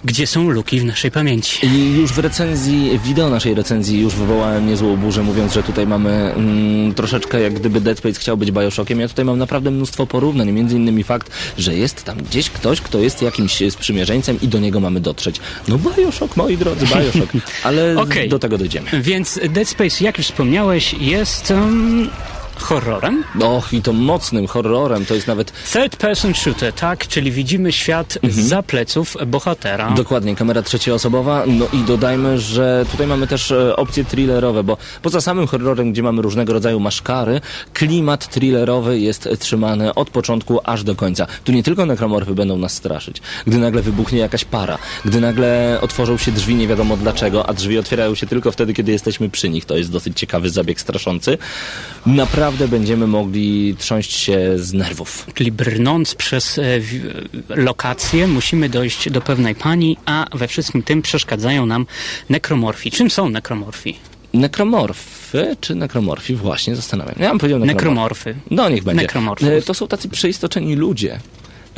[0.04, 1.66] gdzie są luki w naszej pamięci.
[1.66, 6.10] I już w recenzji, wideo naszej recenzji już wywołałem niezłą burzę, mówiąc, że tutaj mamy
[6.10, 9.00] mm, troszeczkę jak gdyby Dead Space chciał być Bioshockiem.
[9.00, 12.98] Ja tutaj mam naprawdę mnóstwo porównań, między innymi fakt, że jest tam gdzieś ktoś, kto
[12.98, 15.40] jest jakimś e, sprzymierzeńcem i do niego mamy dotrzeć.
[15.68, 17.32] No Bioshock, moi drodzy, Bioshock.
[17.64, 18.28] Ale Okej.
[18.28, 19.02] do tego dojdziemy.
[19.02, 22.10] Więc Dead Space, jak już wspomniałeś, jest um,
[22.62, 23.24] horrorem.
[23.40, 27.08] Och, i to mocnym horrorem, to jest nawet Third person shooter, tak?
[27.08, 29.90] Czyli widzimy świat za pleców bohatera.
[29.90, 31.44] Dokładnie, kamera trzecioosobowa.
[31.46, 36.02] No i dodajmy, że tutaj mamy też e, opcje thrillerowe, bo poza samym horrorem, gdzie
[36.02, 37.40] mamy różnego rodzaju maszkary,
[37.72, 41.26] klimat thrillerowy jest trzymany od początku aż do końca.
[41.44, 43.22] Tu nie tylko nekromorfy będą nas straszyć.
[43.46, 47.78] Gdy nagle wybuchnie jakaś para, gdy nagle otworzą się drzwi nie wiadomo dlaczego, a drzwi
[47.78, 49.64] otwierają się tylko wtedy, kiedy jesteśmy przy nich.
[49.64, 51.38] To jest dosyć ciekawy zabieg straszący.
[52.06, 55.26] Naprawdę będziemy mogli trząść się z nerwów.
[55.34, 56.62] Czyli brnąc przez e,
[57.48, 61.86] lokację musimy dojść do pewnej pani, a we wszystkim tym przeszkadzają nam
[62.28, 62.90] nekromorfi.
[62.90, 63.96] Czym są nekromorfi?
[64.34, 66.34] Nekromorfy czy nekromorfi?
[66.34, 67.14] Właśnie, zastanawiam.
[67.20, 68.30] Ja bym powiedział nekromorfy.
[68.30, 68.54] Nekromorfy.
[68.54, 69.02] No niech będzie.
[69.02, 69.48] Nekromorfów.
[69.48, 71.20] E, To są tacy przeistoczeni ludzie.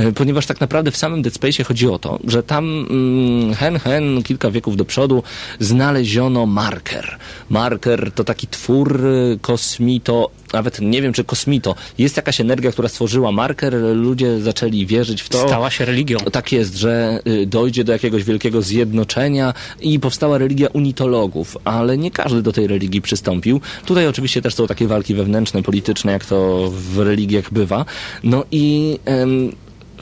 [0.01, 3.79] E, Ponieważ tak naprawdę w samym Dead Space chodzi o to, że tam mm, hen
[3.79, 5.23] hen kilka wieków do przodu
[5.59, 7.19] znaleziono marker.
[7.51, 11.75] Marker to taki twór y, kosmito, nawet nie wiem czy kosmito.
[11.99, 15.47] Jest jakaś energia, która stworzyła marker, ludzie zaczęli wierzyć w to.
[15.47, 16.19] Stała się religią.
[16.19, 22.11] Tak jest, że y, dojdzie do jakiegoś wielkiego zjednoczenia i powstała religia unitologów, ale nie
[22.11, 23.61] każdy do tej religii przystąpił.
[23.87, 27.85] Tutaj oczywiście też są takie walki wewnętrzne, polityczne, jak to w religiach bywa.
[28.25, 29.53] No i em,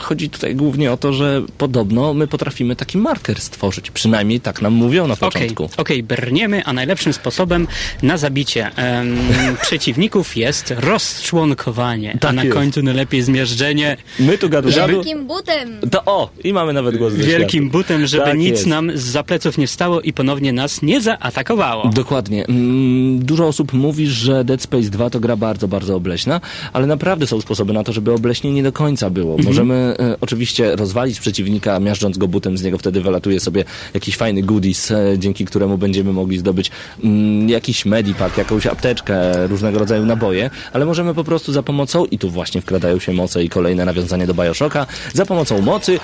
[0.03, 3.91] chodzi tutaj głównie o to, że podobno my potrafimy taki marker stworzyć.
[3.91, 5.81] Przynajmniej tak nam mówią na Okej, początku.
[5.81, 7.67] okej, brniemy, a najlepszym sposobem
[8.03, 9.19] na zabicie em,
[9.63, 12.57] przeciwników jest rozczłonkowanie, a Tak na jest.
[12.57, 14.93] końcu najlepiej zmierzczenie My tu gadu gadu.
[14.95, 15.81] Wielkim butem.
[15.91, 18.67] To o, i mamy nawet głos wielkim butem, żeby Tak nic jest.
[18.67, 21.89] nam z pleców nie stało i ponownie nas nie zaatakowało.
[21.89, 22.47] Dokładnie.
[22.47, 26.41] Mm, Dużo osób mówi, że Dead Space 2 to gra bardzo, bardzo obleśna,
[26.73, 29.31] ale naprawdę są sposoby na to, żeby obleśnie nie do końca było.
[29.35, 29.47] Mhm.
[29.49, 29.88] Możemy
[30.21, 35.15] oczywiście rozwalić przeciwnika, miażdżąc go butem, z niego wtedy wylatuje sobie jakiś fajny goodies, e,
[35.19, 36.71] dzięki któremu będziemy mogli zdobyć
[37.05, 42.19] mm, jakiś medipack, jakąś apteczkę, różnego rodzaju naboje, ale możemy po prostu za pomocą, i
[42.19, 46.01] tu właśnie wkradają się moce i kolejne nawiązanie do Bioshocka, za pomocą mocy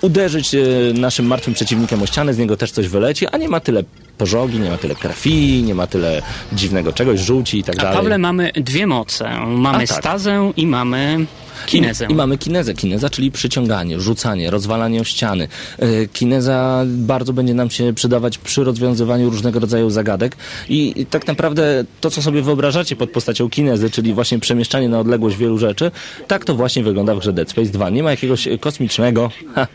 [0.00, 0.58] uderzyć e,
[0.94, 3.84] naszym martwym przeciwnikiem o ścianę, z niego też coś wyleci, a nie ma tyle
[4.18, 7.96] pożogi, nie ma tyle krwi, nie ma tyle dziwnego czegoś, żółci i tak A dalej.
[7.96, 9.30] Pawle mamy dwie moce.
[9.46, 9.98] Mamy A, tak.
[9.98, 11.26] stazę i mamy
[11.66, 12.06] kinezę.
[12.08, 12.74] I, mamy kinezę.
[12.74, 15.48] Kineza, czyli przyciąganie, rzucanie, rozwalanie o ściany.
[15.78, 20.36] E, Kineza bardzo będzie nam się przydawać przy rozwiązywaniu różnego rodzaju zagadek.
[20.68, 25.36] I, tak naprawdę to, co sobie wyobrażacie pod postacią kinezy, czyli właśnie przemieszczanie na odległość
[25.36, 25.90] wielu rzeczy,
[26.28, 27.90] tak to właśnie wygląda w grze Dead Space 2.
[27.90, 29.66] Nie ma jakiegoś e, kosmicznego, ha,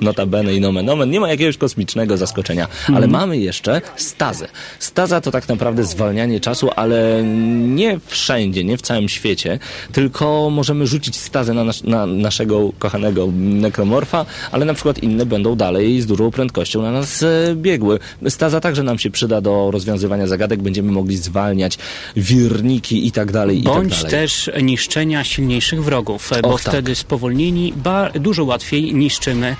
[0.00, 4.48] notabene i nomen omen, nie ma jakiegoś kosmicznego zaskoczenia, ale mamy jeszcze stazę.
[4.78, 7.22] Staza to tak naprawdę zwalnianie czasu, ale
[7.54, 9.58] nie wszędzie, nie w całym świecie,
[9.92, 15.56] tylko możemy rzucić stazę na, nas, na naszego kochanego nekromorfa, ale na przykład inne będą
[15.56, 17.98] dalej z dużą prędkością na nas e, biegły.
[18.28, 21.78] Staza także nam się przyda do rozwiązywania zagadek, będziemy mogli zwalniać
[22.16, 24.10] wirniki i tak dalej, Bądź tak dalej.
[24.28, 26.72] też niszczenia silniejszych wrogów, bo Och, tak.
[26.74, 29.56] wtedy spowolnieni ba- dużo łatwiej niszczymy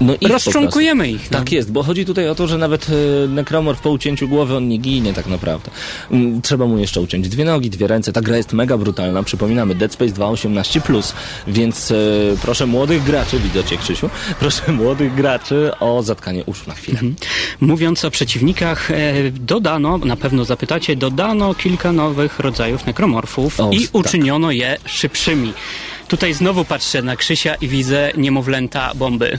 [0.00, 1.30] No ich Rozczłonkujemy ich.
[1.30, 1.38] No.
[1.38, 2.86] Tak jest, bo chodzi tutaj o to, że nawet
[3.24, 5.70] e, nekromor po ucięciu głowy on nie ginie tak naprawdę.
[6.10, 8.12] Mm, Trzeba mu jeszcze uciąć dwie nogi, dwie ręce.
[8.12, 9.22] Ta gra jest mega brutalna.
[9.22, 11.12] Przypominamy Dead Space 2 18+,
[11.46, 11.94] więc e,
[12.42, 16.98] proszę młodych graczy, widzę cię Krzysiu, proszę młodych graczy o zatkanie uszu na chwilę.
[17.60, 18.96] Mówiąc o przeciwnikach, e,
[19.30, 23.94] dodano, na pewno zapytacie, dodano kilka nowych rodzajów nekromorfów O, i tak.
[23.94, 25.52] uczyniono je szybszymi.
[26.12, 29.38] Tutaj znowu patrzę na Krzysia i widzę niemowlęta bomby.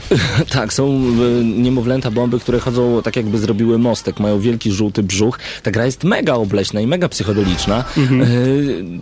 [0.50, 5.38] Tak, są e, niemowlęta bomby, które chodzą tak jakby zrobiły mostek, mają wielki żółty brzuch.
[5.62, 7.84] Ta gra jest mega obleśna i mega psychodeliczna.
[7.98, 8.04] E,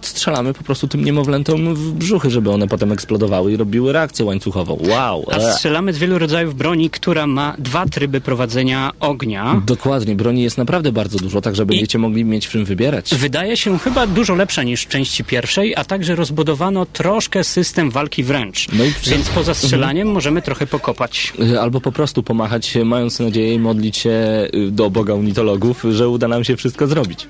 [0.03, 4.79] strzelamy po prostu tym niemowlętom w brzuchy, żeby one potem eksplodowały i robiły reakcję łańcuchową.
[4.89, 5.25] Wow!
[5.33, 5.53] A e.
[5.53, 9.63] strzelamy z wielu rodzajów broni, która ma dwa tryby prowadzenia ognia.
[9.67, 13.15] Dokładnie, broni jest naprawdę bardzo dużo, tak że będziecie mogli mieć w czym wybierać.
[13.15, 18.25] Wydaje się chyba dużo lepsza niż w części pierwszej, a także rozbudowano troszkę system walki
[18.25, 18.69] wręcz.
[18.73, 21.33] No i Więc poza strzelaniem możemy trochę pokopać.
[21.41, 25.85] Y, Albo po prostu pomachać, y, mając nadzieję i modlić się y, do Boga unitologów,
[25.91, 27.27] że uda nam się wszystko zrobić.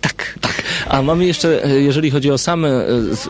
[0.00, 0.38] Tak.
[0.40, 0.62] Tak.
[0.88, 2.70] A mamy jeszcze, e, jeżeli chodzi o same,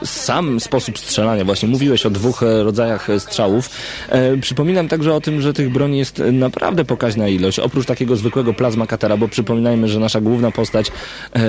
[0.05, 3.71] sam sposób strzelania, właśnie mówiłeś o dwóch rodzajach strzałów.
[4.09, 7.59] E, przypominam także o tym, że tych broni jest naprawdę pokaźna ilość.
[7.59, 10.89] Oprócz takiego zwykłego plazma cuttera, bo przypominajmy, że nasza główna postać
[11.37, 11.41] e,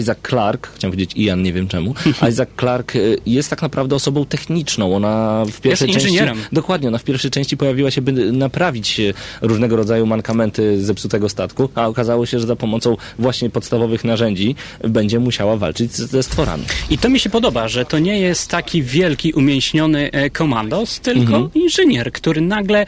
[0.00, 1.94] Isaac Clarke, chciałem powiedzieć Ian, nie wiem czemu.
[2.30, 4.96] Isaac Clarke y, jest tak naprawdę osobą techniczną.
[4.96, 6.08] Ona w pierwszej części.
[6.08, 6.38] inżynierem.
[6.52, 11.68] Dokładnie, ona w pierwszej części pojawiła się, by naprawić y, różnego rodzaju mankamenty zepsutego statku,
[11.74, 14.54] a okazało się, że za pomocą właśnie podstawowych narzędzi
[14.88, 16.64] będzie musiała walczyć ze stworami.
[16.90, 21.50] I to mi się podoba, że to nie jest taki wielki, umięśniony e, komandos, tylko
[21.54, 22.86] inżynier, który nagle,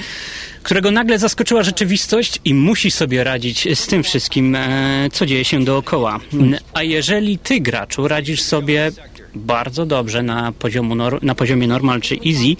[0.67, 5.65] którego nagle zaskoczyła rzeczywistość i musi sobie radzić z tym wszystkim, e, co dzieje się
[5.65, 6.21] dookoła.
[6.75, 8.93] A jeżeli ty, graczu, radzisz sobie
[9.35, 10.53] bardzo dobrze na,
[11.23, 12.57] na poziomie normal czy easy,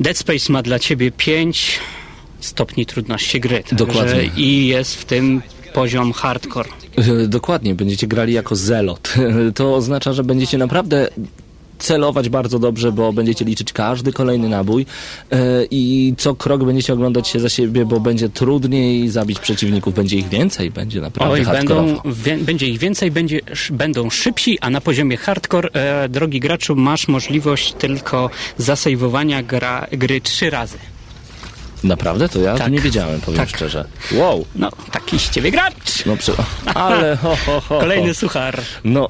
[0.00, 1.78] Dead Space ma dla ciebie 5
[2.40, 3.56] stopni trudności gry.
[3.62, 4.30] Także Dokładnie.
[4.36, 5.42] I jest w tym
[5.74, 6.68] poziom hardcore.
[7.24, 9.14] Y, Dokładnie, będziecie grali jako zelot.
[9.54, 11.08] To oznacza, że będziecie naprawdę
[11.78, 14.86] celować bardzo dobrze, bo będziecie liczyć każdy kolejny nabój
[15.30, 20.16] e, i co krok będziecie oglądać się za siebie, bo będzie trudniej zabić przeciwników, będzie
[20.16, 24.80] ich więcej, będzie naprawdę Oj, będą, wie, będzie ich więcej, będzie, będą szybsi, a na
[24.80, 30.78] poziomie hardcore, e, drogi graczu, masz możliwość tylko zasejwowania gra, gry trzy razy.
[31.86, 32.28] Naprawdę?
[32.28, 32.72] To ja Tak.
[32.72, 33.48] nie wiedziałem, powiem Tak.
[33.48, 33.84] szczerze.
[34.12, 34.44] Wow!
[34.56, 36.06] No, taki z ciebie gracz!
[36.06, 36.32] No, prze...
[36.74, 38.60] ale ho, ho, ho, Kolejny suchar.
[38.84, 39.08] No,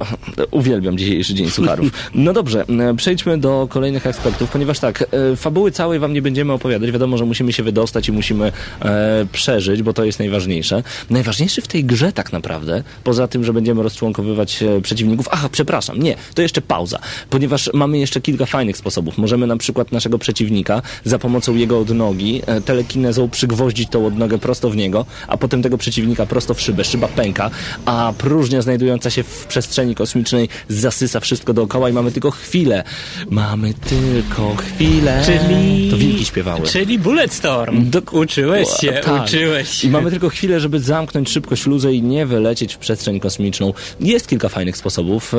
[0.51, 1.89] uwielbiam dzisiejszy dzień sucharów.
[2.15, 6.53] No dobrze, e, przejdźmy do kolejnych aspektów, ponieważ tak, e, fabuły całej wam nie będziemy
[6.53, 6.91] opowiadać.
[6.91, 10.83] Wiadomo, że musimy się wydostać i musimy e, przeżyć, bo to jest najważniejsze.
[11.11, 15.29] Najważniejsze w tej grze tak naprawdę, poza tym, że będziemy rozczłonkowywać e, przeciwników.
[15.31, 16.99] Aha, przepraszam, nie, to jeszcze pauza,
[17.31, 19.19] ponieważ mamy jeszcze kilka fajnych sposobów.
[19.19, 24.77] Możemy na przykład naszego przeciwnika za pomocą jego odnogi telekinezą przygwoździć tą odnogę prosto w
[24.77, 26.85] niego, a potem tego przeciwnika prosto w szybę.
[26.85, 27.51] Szyba pęka,
[27.85, 32.85] a próżnia znajdująca się w przestrzeni kosmicznej zasysa wszystko dookoła i mamy tylko chwilę.
[33.31, 35.23] Mamy tylko chwilę.
[35.27, 35.91] Czyli...
[35.91, 36.67] To wilki śpiewały.
[36.67, 37.91] Czyli Bulletstorm.
[37.91, 39.25] Dok- Uczyłeś się, Tak.
[39.25, 39.89] uczyłeś się.
[39.89, 43.73] I mamy tylko chwilę, żeby zamknąć szybko śluzę i nie wylecieć w przestrzeń kosmiczną.
[44.01, 45.39] Jest kilka fajnych sposobów, e,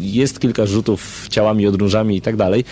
[0.00, 2.64] jest kilka rzutów ciałami, odróżami i tak dalej.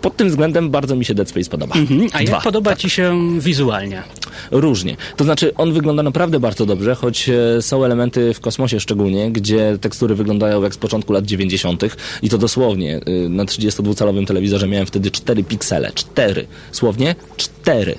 [0.00, 1.74] Pod tym względem bardzo mi się Dead Space podoba.
[1.76, 2.08] Mhm.
[2.12, 2.40] A jak Dwa.
[2.40, 3.05] podoba ci się
[3.38, 4.02] wizualnie?
[4.50, 4.96] Różnie.
[5.16, 9.78] To znaczy, on wygląda naprawdę bardzo dobrze, choć e, są elementy w kosmosie szczególnie, gdzie
[9.80, 11.82] tekstury wyglądają jak z początku lat 90.
[12.22, 12.96] i to dosłownie.
[12.96, 15.90] e, Na 32-calowym telewizorze miałem wtedy 4 piksele.
[15.94, 16.46] 4.
[16.72, 17.94] Słownie 4.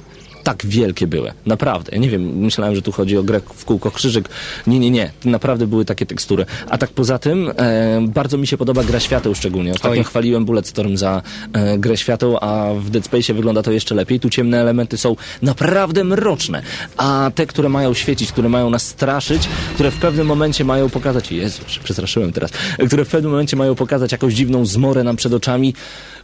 [0.48, 1.34] Tak wielkie były.
[1.46, 1.92] Naprawdę.
[1.92, 4.30] Ja nie wiem, myślałem, że tu chodzi o grę w kółko krzyżyk.
[4.68, 5.12] Nie, nie, nie.
[5.26, 6.46] Naprawdę były takie tekstury.
[6.70, 9.74] A tak poza tym, e, bardzo mi się podoba gra świateł szczególnie.
[9.74, 10.04] Ostatnio Oj.
[10.04, 11.22] chwaliłem Bulletstorm za
[11.54, 14.20] e, grę świateł, a w Dead Space wygląda to jeszcze lepiej.
[14.20, 16.62] Tu ciemne elementy są naprawdę mroczne,
[16.98, 21.32] a te, które mają świecić, które mają nas straszyć, które w pewnym momencie mają pokazać,
[21.32, 22.52] Jezu, się przestraszyłem teraz,
[22.88, 25.74] które w pewnym momencie mają pokazać jakąś dziwną zmorę nam przed oczami,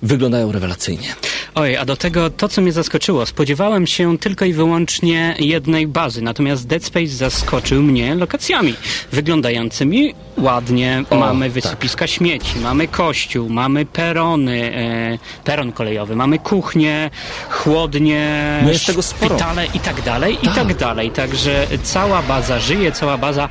[0.02, 1.08] wyglądają rewelacyjnie.
[1.56, 3.26] Oj, a do tego to, co mnie zaskoczyło.
[3.26, 8.74] Spodziewałem się tylko i wyłącznie jednej bazy, natomiast Dead Space zaskoczył mnie lokacjami
[9.12, 11.04] wyglądającymi ładnie.
[11.10, 11.54] O, mamy tak.
[11.54, 17.10] wysypiska śmieci, mamy kościół, mamy perony, e, peron kolejowy, mamy kuchnię,
[17.50, 19.36] chłodnie, No jest tego sporo.
[19.36, 21.12] szpitale i tak dalej, i tak dalej.
[21.12, 23.50] Także cała baza żyje, cała baza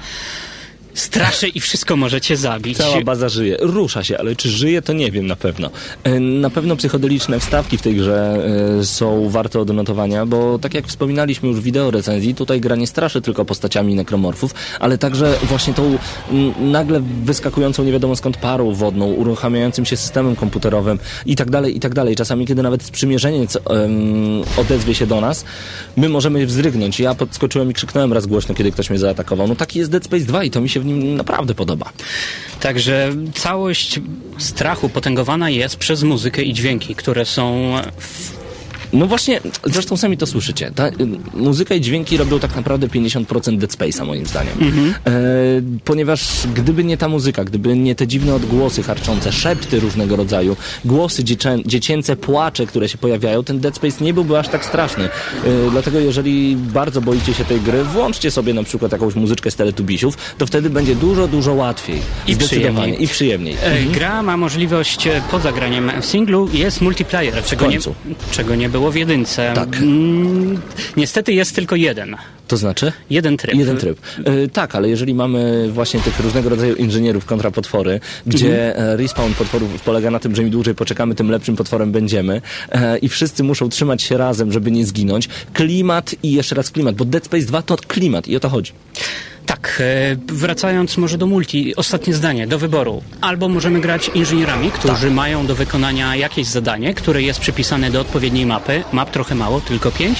[0.94, 2.78] straszy i wszystko możecie zabić.
[2.78, 3.56] Cała baza żyje.
[3.60, 5.70] Rusza się, ale czy żyje, to nie wiem na pewno.
[6.04, 8.38] E, Na pewno psychodeliczne wstawki w tej grze
[8.80, 12.86] e, są warte odnotowania, bo tak jak wspominaliśmy już w wideo recenzji, tutaj gra nie
[12.86, 15.98] straszy tylko postaciami nekromorfów, ale także właśnie tą
[16.60, 21.80] nagle wyskakującą nie wiadomo skąd parą wodną, uruchamiającym się systemem komputerowym i tak dalej, i
[21.80, 22.16] tak dalej.
[22.16, 23.62] Czasami, kiedy nawet sprzymierzeniec em,
[24.56, 25.44] odezwie się do nas,
[25.96, 27.00] my możemy wzdrygnąć.
[27.00, 29.48] Ja podskoczyłem i krzyknąłem raz głośno, kiedy ktoś mnie zaatakował.
[29.48, 31.92] No taki jest Dead Space 2 i to mi się w nim naprawdę podoba.
[32.60, 34.00] Także całość
[34.38, 37.74] strachu potęgowana jest przez muzykę i dźwięki, które są
[38.92, 40.70] No właśnie, zresztą sami to słyszycie.
[40.74, 40.90] Ta
[41.34, 44.54] muzyka i dźwięki robią tak naprawdę 50% Dead Space'a moim zdaniem.
[45.06, 45.10] E,
[45.84, 51.24] ponieważ gdyby nie ta muzyka, gdyby nie te dziwne odgłosy harczące, szepty różnego rodzaju, głosy
[51.24, 55.04] dziecię, dziecięce, płacze, które się pojawiają, ten Dead Space nie byłby aż tak straszny.
[55.04, 55.08] E,
[55.70, 60.16] dlatego jeżeli bardzo boicie się tej gry, włączcie sobie na przykład jakąś muzyczkę z Teletubisiów,
[60.38, 61.98] to wtedy będzie dużo, dużo łatwiej.
[62.26, 62.72] I Zdecydowanie.
[62.74, 63.04] przyjemniej.
[63.04, 63.56] I przyjemniej.
[63.62, 67.94] E, Gra ma możliwość e, poza graniem w singlu, jest multiplayer, czego nie, końcu.
[68.30, 69.52] czego nie było w jedynce.
[69.54, 69.76] Tak.
[69.76, 70.60] Mm,
[70.96, 72.16] niestety jest tylko jeden.
[72.48, 72.92] To znaczy?
[73.10, 73.54] Jeden tryb.
[73.54, 73.98] Jeden tryb.
[74.24, 78.90] E, tak, ale jeżeli mamy właśnie tych różnego rodzaju inżynierów kontra potwory, gdzie Mhm.
[78.90, 82.98] e, respawn potworów polega na tym, że im dłużej poczekamy, tym lepszym potworem będziemy e,
[82.98, 85.28] i wszyscy muszą trzymać się razem, żeby nie zginąć.
[85.52, 88.72] Klimat i jeszcze raz klimat, bo Dead Space 2 to klimat i o to chodzi.
[89.46, 93.02] Tak, e, wracając może do multi, ostatnie zdanie, do wyboru.
[93.20, 95.12] Albo możemy grać inżynierami, którzy Tak.
[95.12, 99.90] mają do wykonania jakieś zadanie, które jest przypisane do odpowiedniej mapy, map trochę mało, tylko
[99.90, 100.18] pięć,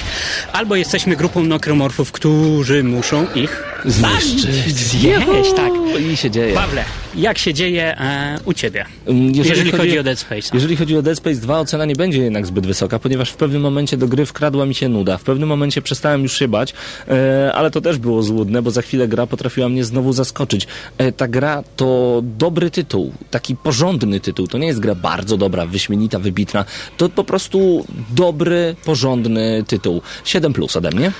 [0.53, 4.75] albo jesteśmy grupą nokromorfów, którzy muszą ich Zniszczyć.
[4.75, 5.71] zjeść, tak.
[6.11, 6.53] I się dzieje.
[6.53, 6.83] Pawle,
[7.15, 10.49] jak się dzieje e, u ciebie, Mm, jeżeli, chodzi, o Dead Space?
[10.53, 13.61] Jeżeli chodzi o Dead Space 2, ocena nie będzie jednak zbyt wysoka, ponieważ w pewnym
[13.61, 15.17] momencie do gry wkradła mi się nuda.
[15.17, 16.73] W pewnym momencie przestałem już się bać,
[17.07, 20.67] e, ale to też było złudne, bo za chwilę gra potrafiła mnie znowu zaskoczyć.
[20.97, 24.47] E, ta gra to dobry tytuł, taki porządny tytuł.
[24.47, 26.65] To nie jest gra bardzo dobra, wyśmienita, wybitna.
[26.97, 30.01] To po prostu dobry, porządny tytuł.
[30.23, 31.11] 7 plus ode mnie.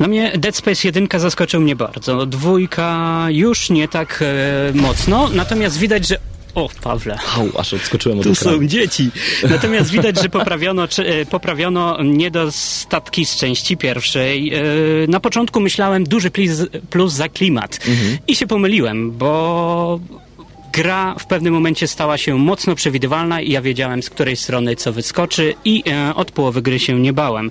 [0.00, 2.26] No mnie Dead Space 1 zaskoczył mnie bardzo.
[2.26, 6.31] Dwójka już nie tak e, mocno, natomiast widać, że...
[6.54, 7.18] O, Pawle.
[7.36, 8.58] Au, aż odskoczyłem od Tu ekranu.
[8.58, 9.10] są dzieci.
[9.50, 14.54] Natomiast widać, że poprawiono, czy, e, poprawiono niedostatki z części pierwszej.
[14.54, 14.62] E,
[15.08, 16.50] Na początku myślałem duży plus,
[16.90, 17.78] plus za klimat.
[18.28, 20.00] I się pomyliłem, bo
[20.72, 24.92] gra w pewnym momencie stała się mocno przewidywalna i ja wiedziałem z której strony co
[24.92, 27.50] wyskoczy i e, od połowy gry się nie bałem.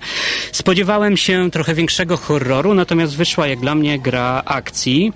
[0.52, 5.14] Spodziewałem się trochę większego horroru, natomiast wyszła jak dla mnie gra akcji.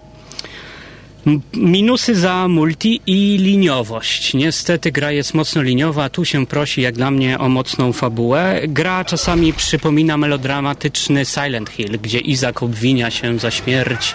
[1.53, 4.33] Minusy za multi i liniowość.
[4.33, 8.61] Niestety gra jest mocno liniowa, tu się prosi jak dla mnie o mocną fabułę.
[8.67, 14.13] Gra czasami przypomina melodramatyczny Silent Hill, gdzie Izak obwinia się za śmierć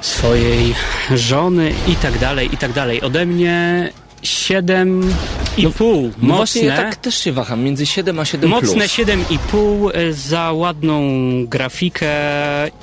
[0.00, 0.74] swojej
[1.14, 3.02] żony i tak dalej, i tak dalej.
[3.02, 3.90] Ode mnie
[4.22, 6.10] 7,5.
[6.22, 6.36] No mocne.
[6.36, 8.92] właśnie ja tak też się waham, między 7 a 7 Mocne plus.
[8.92, 11.02] 7,5 za ładną
[11.46, 12.10] grafikę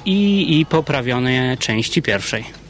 [0.05, 2.66] i, i poprawione części pierwszej.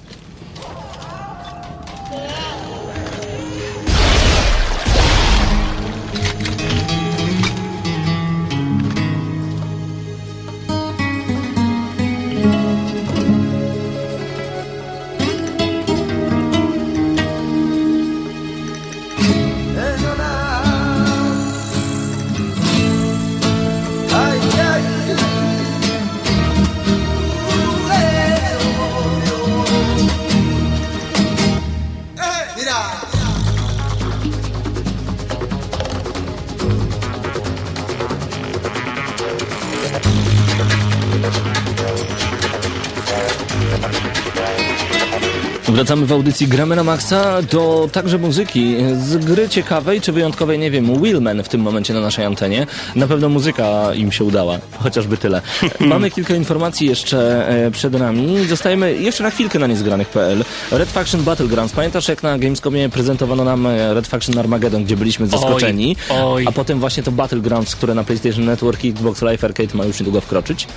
[45.87, 50.71] Wracamy w audycji Gramy na Maxa do także muzyki z gry ciekawej czy wyjątkowej, nie
[50.71, 52.67] wiem, Willman w tym momencie na naszej antenie.
[52.95, 55.41] Na pewno muzyka im się udała, chociażby tyle.
[55.79, 58.45] Mamy kilka informacji jeszcze e, przed nami.
[58.45, 60.45] Zostajemy jeszcze na chwilkę na niezgranych.pl.
[60.71, 61.73] Red Faction Battlegrounds.
[61.73, 65.95] Pamiętasz jak na Gamescomie prezentowano nam e, Red Faction Armageddon, gdzie byliśmy zaskoczeni?
[66.09, 66.45] Oj, oj.
[66.47, 69.99] A potem właśnie to Battlegrounds, które na PlayStation Network i Xbox Live Arcade ma już
[69.99, 70.67] niedługo wkroczyć.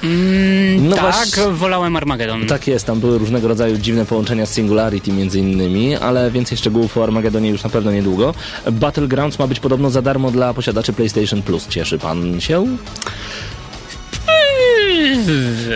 [0.80, 2.46] no tak, właśnie- wolałem Armageddon.
[2.46, 6.98] tak jest, tam były różnego rodzaju dziwne połączenia z Singularity między innymi, ale więcej szczegółów
[6.98, 8.34] o Armagedonie już na pewno niedługo.
[8.72, 11.68] Battlegrounds ma być podobno za darmo dla posiadaczy PlayStation Plus.
[11.68, 12.66] Cieszy pan się?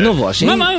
[0.01, 0.47] No właśnie.
[0.47, 0.71] Mama,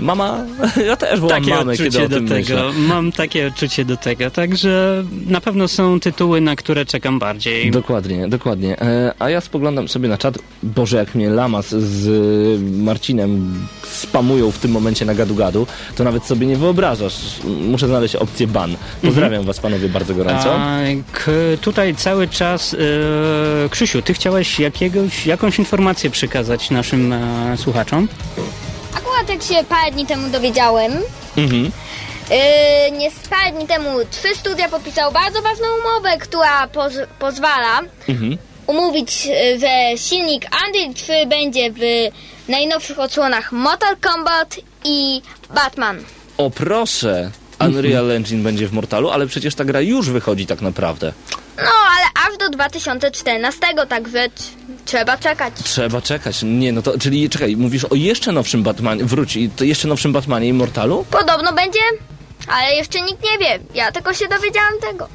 [0.00, 0.44] Mama,
[0.86, 2.38] ja też wołam takie mamę, kiedy o odczucie do tym tego.
[2.38, 2.86] myślę.
[2.88, 7.70] Mam takie odczucie do tego, także na pewno są tytuły, na które czekam bardziej.
[7.70, 8.80] Dokładnie, dokładnie.
[8.80, 10.38] E, a ja spoglądam sobie na czat.
[10.62, 15.66] Boże, jak mnie Lamas z y, Marcinem spamują w tym momencie na gadu-gadu,
[15.96, 17.14] to nawet sobie nie wyobrażasz.
[17.44, 18.76] Muszę znaleźć opcję ban.
[19.02, 20.54] Pozdrawiam was panowie bardzo gorąco.
[20.54, 20.78] A,
[21.12, 21.30] k,
[21.60, 28.08] tutaj cały czas e, Krzysiu, ty chciałeś jakiegoś, jakąś informację przekazać naszym e, słuchaczom?
[29.28, 30.92] Jak się parę dni temu dowiedziałem,
[31.36, 31.70] Mhm.
[32.30, 38.38] Yy, nie parę dni temu trzy studia podpisały bardzo ważną umowę, która poz pozwala Mhm.
[38.66, 41.78] umówić, yy, że silnik Unreal 3 będzie w
[42.48, 45.22] najnowszych odsłonach Mortal Kombat i
[45.54, 45.98] Batman.
[46.38, 47.30] O proszę!
[47.60, 51.12] Unreal Engine będzie w Mortalu, ale przecież ta gra już wychodzi tak naprawdę.
[51.56, 54.28] No, ale aż do 2014, także
[54.84, 55.54] trzeba czekać.
[55.64, 56.36] Trzeba czekać.
[56.42, 60.12] Nie, no to, czyli czekaj, mówisz o jeszcze nowszym Batmanie, wróć, i to jeszcze nowszym
[60.12, 61.04] Batmanie i Mortalu?
[61.10, 61.78] Podobno będzie,
[62.48, 63.58] ale jeszcze nikt nie wie.
[63.74, 65.08] Ja tylko się dowiedziałam tego.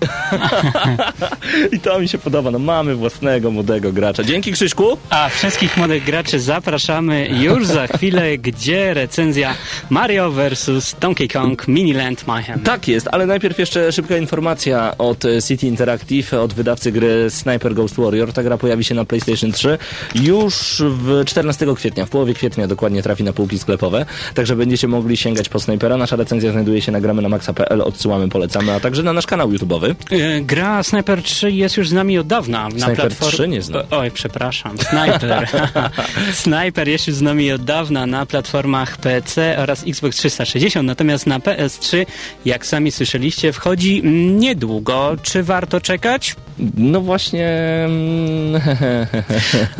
[1.76, 4.24] I to mi się podoba, no mamy własnego młodego gracza.
[4.24, 4.98] Dzięki Krzyśku!
[5.10, 9.56] A wszystkich młodych graczy zapraszamy już za chwilę, gdzie recenzja
[9.90, 12.60] Mario vs Donkey Kong Miniland Mayhem.
[12.60, 17.74] Tak jest, ale najpierw jeszcze szybka informacja od e, City Interactive, od wydawcy gry Sniper
[17.74, 18.34] Ghost Warrior.
[18.34, 19.78] Ta gra pojawi się na PlayStation 3
[20.16, 25.18] już w 14 kwietnia, w połowie kwietnia dokładnie trafi na półki sklepowe, także będziecie mogli
[25.18, 25.98] sięgać po Snipera.
[25.98, 29.50] Nasza recenzja znajduje się na gramy na maxa.pl, odsyłamy, polecamy, a także na nasz kanał
[29.50, 29.96] YouTube'owy.
[30.12, 32.70] E, Gra Sniper 3 jest już z nami od dawna.
[32.70, 33.84] Na Sniper platform- 3 nie znam.
[33.92, 34.78] Oj, przepraszam.
[34.78, 35.48] Sniper.
[36.34, 41.40] Sniper jest już z nami od dawna na platformach PC oraz Xbox 360, natomiast na
[41.40, 42.06] PS3,
[42.46, 44.02] jak sami słyszeliście, wchodzi
[44.34, 45.16] niedługo.
[45.22, 46.36] Czy warto czekać?
[46.78, 47.48] No właśnie...
[47.86, 48.62] mm,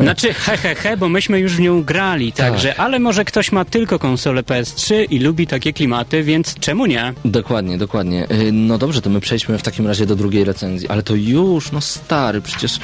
[0.00, 3.64] Znaczy, he, he, he, bo myśmy już w nią grali, także, ale może ktoś ma
[3.64, 7.12] tylko konsolę PS3 i lubi takie klimaty, więc czemu nie?
[7.24, 8.26] Dokładnie, dokładnie.
[8.30, 11.72] Y, No dobrze, to my przejdźmy w takim razie do drugiej recenzji, ale to już,
[11.72, 12.78] no stary, przecież...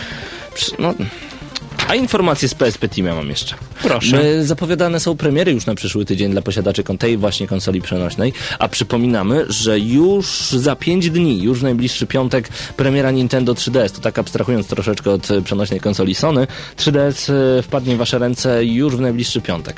[0.55, 0.95] prze- No...
[1.89, 3.55] A informacje z PSP Team ja mam jeszcze.
[3.83, 4.45] Proszę.
[4.45, 9.45] Zapowiadane są premiery już na przyszły tydzień dla posiadaczy tej właśnie konsoli przenośnej, a przypominamy,
[9.49, 14.67] że już za 5 dni, już w najbliższy piątek premiera Nintendo 3DS, to tak abstrahując
[14.67, 19.77] troszeczkę od przenośnej konsoli Sony, 3DS e, wpadnie w wasze ręce już w najbliższy piątek.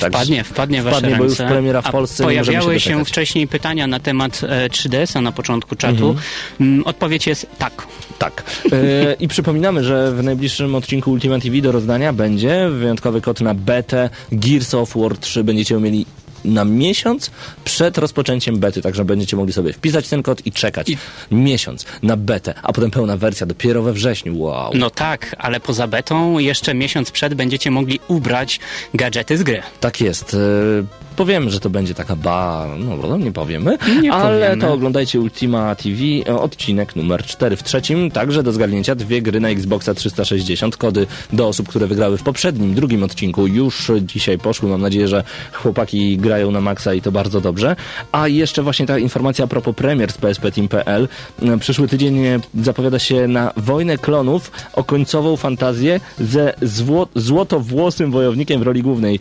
[0.00, 1.52] Tak, Wpadnie, wpadnie w wasze Wpadnie, bo już ręce.
[1.54, 5.32] premiera w A Polsce, możemy Pojawiały się się wcześniej pytania na temat e, 3DS-a na
[5.32, 6.16] początku czatu.
[6.60, 7.86] Mm, Odpowiedź jest tak.
[8.18, 8.42] Tak.
[8.72, 13.54] E, I przypominamy, że w najbliższym odcinku Ultimate TV do rozdania będzie wyjątkowy kod na
[13.54, 15.44] betę Gears of War 3.
[15.44, 16.06] Będziecie mieli
[16.44, 17.30] na miesiąc
[17.64, 20.92] przed rozpoczęciem bety, także będziecie mogli sobie wpisać ten kod i czekać
[21.30, 24.38] miesiąc na betę, a potem pełna wersja dopiero we wrześniu.
[24.38, 24.72] Wow.
[24.74, 28.60] No tak, ale poza betą jeszcze miesiąc przed będziecie mogli ubrać
[28.94, 29.62] gadżety z gry.
[29.80, 30.34] Tak jest.
[30.34, 34.62] E, Powiemy, że to będzie taka ba, no, nie powiemy, Nie ale powiemy.
[34.62, 35.98] to oglądajcie Ultima TV,
[36.28, 37.56] e, odcinek numer 4.
[37.56, 40.76] W trzecim także do zgarnięcia dwie gry na Xboxa 360.
[40.76, 44.68] Kody do osób, które wygrały w poprzednim, drugim odcinku już dzisiaj poszły.
[44.68, 47.76] Mam nadzieję, że chłopaki grają na maksa i to bardzo dobrze.
[48.12, 51.08] A jeszcze właśnie ta informacja a propos premier z PSP.Team.pl.
[51.42, 58.10] E, Przyszły tydzień e, zapowiada się na Wojnę Klonów o końcową fantazję ze zło- złotowłosym
[58.10, 59.18] wojownikiem w roli głównej.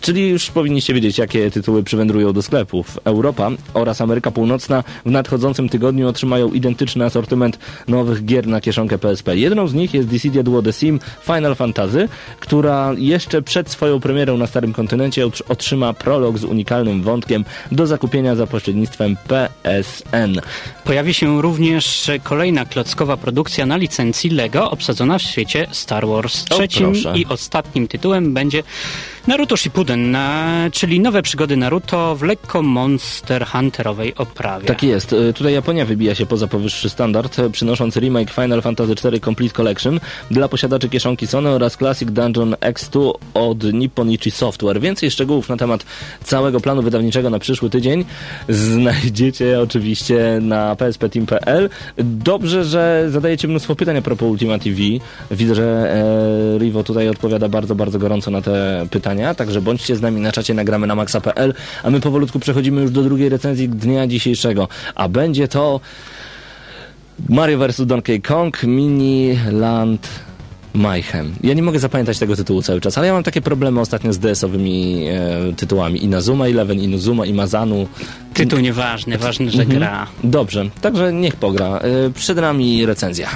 [0.00, 2.98] Czyli już powinniście wiedzieć, jakie tytuły przywędrują do sklepów.
[3.04, 7.58] Europa oraz Ameryka Północna w nadchodzącym tygodniu otrzymają identyczny asortyment
[7.88, 9.36] nowych gier na kieszonkę PSP.
[9.36, 12.08] Jedną z nich jest Dissidia Duo The Sim Final Fantasy,
[12.40, 17.86] która jeszcze przed swoją premierą na Starym Kontynencie otr- otrzyma prolog z unikalnym wątkiem do
[17.86, 20.40] zakupienia za pośrednictwem PSN.
[20.84, 26.44] Pojawi się również kolejna klockowa produkcja na licencji LEGO obsadzona w świecie Star Wars.
[26.44, 28.62] Trzecim i ostatnim tytułem będzie
[29.26, 34.66] Naruto Shippuden, na, czyli nowe przygody Naruto w lekko Monster Hunterowej oprawie.
[34.66, 35.12] Tak jest.
[35.12, 39.54] Y, Tutaj Japonia wybija się poza powyższy standard, y, przynosząc remake Final Fantasy IV Complete
[39.54, 40.00] Collection
[40.30, 44.80] dla posiadaczy kieszonki Sony oraz Classic Dungeon X2 od Nipponichi Software.
[44.80, 45.84] Więcej szczegółów na temat
[46.24, 48.04] całego planu wydawniczego na przyszły tydzień
[48.48, 51.70] znajdziecie oczywiście na psp.team.pl.
[52.04, 54.76] Dobrze, że zadajecie mnóstwo pytań a propos Ultima TV.
[55.30, 55.94] Widzę, że
[56.54, 60.32] e, Rivo tutaj odpowiada bardzo, bardzo gorąco na te pytania, także bądźcie z nami na
[60.32, 65.08] czacie, nagramy na maxa.pl, a my powolutku przechodzimy już do drugiej recenzji dnia dzisiejszego, a
[65.08, 65.80] będzie to
[67.28, 67.86] Mario vs.
[67.86, 70.08] Donkey Kong Mini Land
[70.74, 71.34] Mayhem.
[71.42, 74.18] Ja nie mogę zapamiętać tego tytułu cały czas, ale ja mam takie problemy ostatnio z
[74.18, 76.04] DS-owymi e, tytułami.
[76.04, 77.86] Inazuma Eleven, Inuzuma, Imazanu.
[78.34, 79.78] Tytuł nieważny, ważne, że Mhm.
[79.78, 80.06] gra.
[80.24, 81.78] Dobrze, także niech pogra.
[81.78, 83.28] E, przed nami recenzja.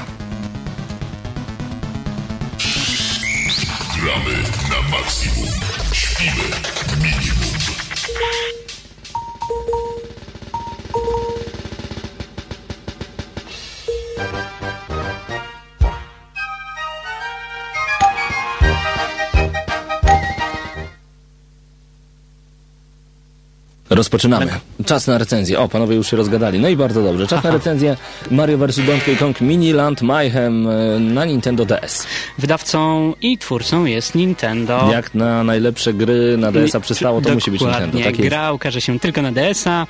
[23.96, 24.46] Rozpoczynamy.
[24.86, 25.58] Czas na recenzję.
[25.58, 26.58] O, panowie już się rozgadali.
[26.58, 27.26] No i bardzo dobrze.
[27.26, 27.96] Czas na recenzję
[28.30, 28.80] Mario vs.
[28.86, 32.06] Donkey Kong Mini Land Mayhem e, na Nintendo DS.
[32.38, 34.88] Wydawcą i twórcą jest Nintendo.
[34.92, 37.98] Jak na najlepsze gry na DS-a przystało, to musi być Nintendo.
[38.04, 38.16] Tak.
[38.16, 39.86] Gra ukaże się tylko na DS-a.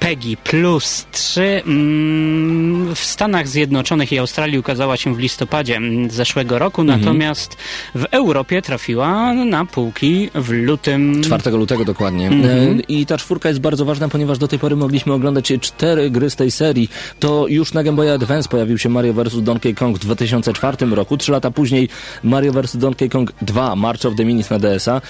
[0.00, 6.58] PEGI Plus 3 mm, w Stanach Zjednoczonych i Australii ukazała się w listopadzie mm, zeszłego
[6.58, 7.00] roku, Mhm.
[7.00, 7.56] natomiast
[7.94, 11.22] w Europie trafiła na półki w lutym.
[11.24, 12.26] 4 lutego dokładnie.
[12.28, 12.78] Mhm.
[12.78, 16.30] E, I ta czwórka jest bardzo ważna, ponieważ do tej pory mogliśmy oglądać cztery gry
[16.30, 16.88] z tej serii.
[17.18, 19.42] To już na Game Boy Advance pojawił się Mario vs.
[19.42, 21.16] Donkey Kong w 2004 roku.
[21.16, 21.88] Trzy lata później
[22.24, 22.76] Mario vs.
[22.76, 25.00] Donkey Kong 2 March of the Minis na DS-a.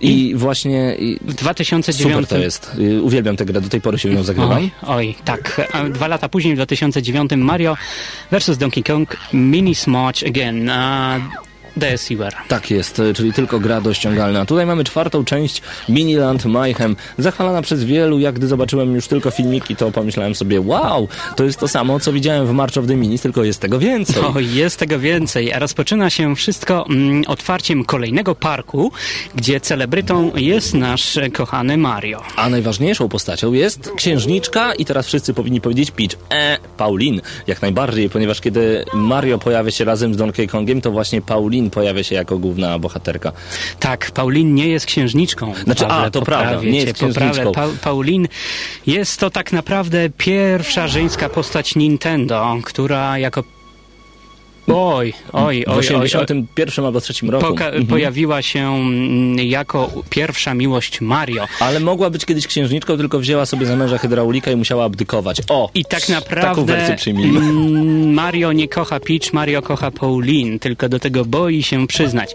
[0.00, 2.72] I, właśnie i W 2009 super to jest.
[2.78, 4.58] Y, Uwielbiam tę grę, do tej pory się w nią zagrywam.
[4.58, 5.60] Oj, oj, tak.
[5.72, 7.76] A dwa lata później, w 2009 Mario
[8.32, 8.58] vs.
[8.58, 11.20] Donkey Kong Mini Smash Again na
[11.76, 12.34] DSiWare.
[12.48, 14.44] Tak jest, y, czyli tylko gra dościągalna.
[14.46, 18.18] Tutaj mamy czwartą część Miniland Mayhem, zachwalana przez wielu.
[18.18, 22.12] Jak gdy zobaczyłem już tylko filmiki, to pomyślałem sobie, wow, to jest to samo, co
[22.12, 24.22] widziałem w March of the Minis, tylko jest tego więcej.
[24.22, 25.52] O, jest tego więcej.
[25.52, 28.92] A rozpoczyna się wszystko mm, otwarciem kolejnego parku,
[29.34, 32.22] gdzie celebrytą jest nasz e, kochany Mario.
[32.36, 36.10] A najważniejszą postacią jest księżniczka i teraz wszyscy powinni powiedzieć Peach.
[36.30, 37.20] E, Paulin.
[37.46, 42.02] Jak najbardziej, ponieważ kiedy Mario pojawia się razem z Donkey Kongiem, to właśnie Paulin pojawia
[42.02, 43.32] się jako główna bohaterka.
[43.80, 45.54] Tak, Paulin nie jest księżniczką.
[45.64, 47.52] Znaczy, a, Pawle, to prawda, nie jest księżniczką.
[47.52, 48.28] Pa Paulin
[48.86, 53.44] jest to tak naprawdę pierwsza żeńska postać Nintendo, która jako...
[54.66, 56.04] Oj, oj, W oj, oj, oj.
[56.04, 57.46] 81 albo 3 roku.
[57.46, 57.86] Poka- Mhm.
[57.86, 61.48] Pojawiła się mm, jako pierwsza miłość Mario.
[61.60, 65.40] Ale mogła być kiedyś księżniczką, tylko wzięła sobie za męża hydraulika i musiała abdykować.
[65.48, 65.70] O!
[65.74, 67.38] I tak Taką naprawdę wersję przyjmijmy.
[67.38, 72.34] mm, Mario nie kocha Peach, Mario kocha Pauline, tylko do tego boi się przyznać.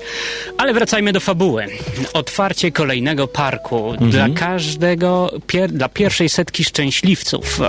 [0.58, 1.66] Ale wracajmy do fabuły.
[2.14, 3.92] Otwarcie kolejnego parku.
[3.92, 4.12] Mhm.
[4.12, 7.60] Dla każdego, pier- dla pierwszej setki szczęśliwców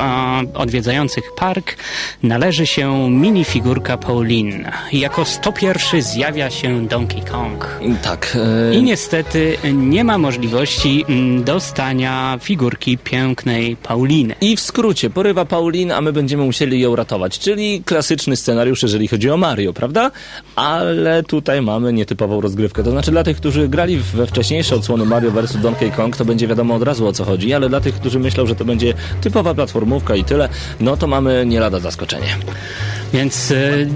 [0.54, 1.76] odwiedzających park
[2.22, 4.47] należy się minifigurka Pauline.
[4.92, 7.80] Jako 101 zjawia się Donkey Kong.
[8.02, 8.36] Tak.
[8.70, 14.34] e, I niestety nie ma możliwości mm, dostania figurki pięknej Pauliny.
[14.40, 17.38] I w skrócie, porywa Paulin, a my będziemy musieli ją ratować.
[17.38, 20.10] Czyli klasyczny scenariusz, jeżeli chodzi o Mario, prawda?
[20.56, 22.82] Ale tutaj mamy nietypową rozgrywkę.
[22.82, 25.56] To znaczy dla tych, którzy grali we wcześniejsze odsłony Mario vs.
[25.56, 28.46] Donkey Kong, to będzie wiadomo od razu o co chodzi, ale dla tych, którzy myślą,
[28.46, 30.48] że to będzie typowa platformówka i tyle,
[30.80, 32.36] no to mamy nie lada zaskoczenie.
[33.12, 33.88] Więc y,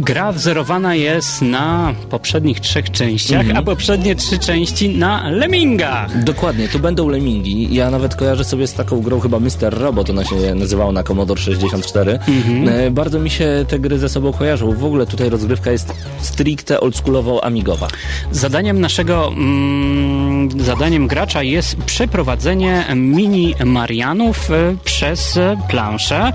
[0.00, 6.24] gra wzorowana jest na poprzednich trzech częściach, a poprzednie trzy części na Lemmingach.
[6.24, 7.74] Dokładnie, tu będą lemingi.
[7.74, 9.50] Ja nawet kojarzę sobie z taką grą chyba Mr.
[9.70, 12.18] Robot, ona się nazywała na Commodore 64.
[12.66, 14.72] E, Bardzo mi się te gry ze sobą kojarzą.
[14.72, 17.88] W ogóle tutaj rozgrywka jest stricte oldschoolowo amigowa.
[18.32, 25.38] Zadaniem naszego mm, zadaniem gracza jest przeprowadzenie mini Marianów y, przez
[25.68, 26.32] planszę,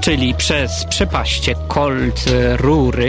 [0.00, 2.56] czyli przez przepaście, kolt, y,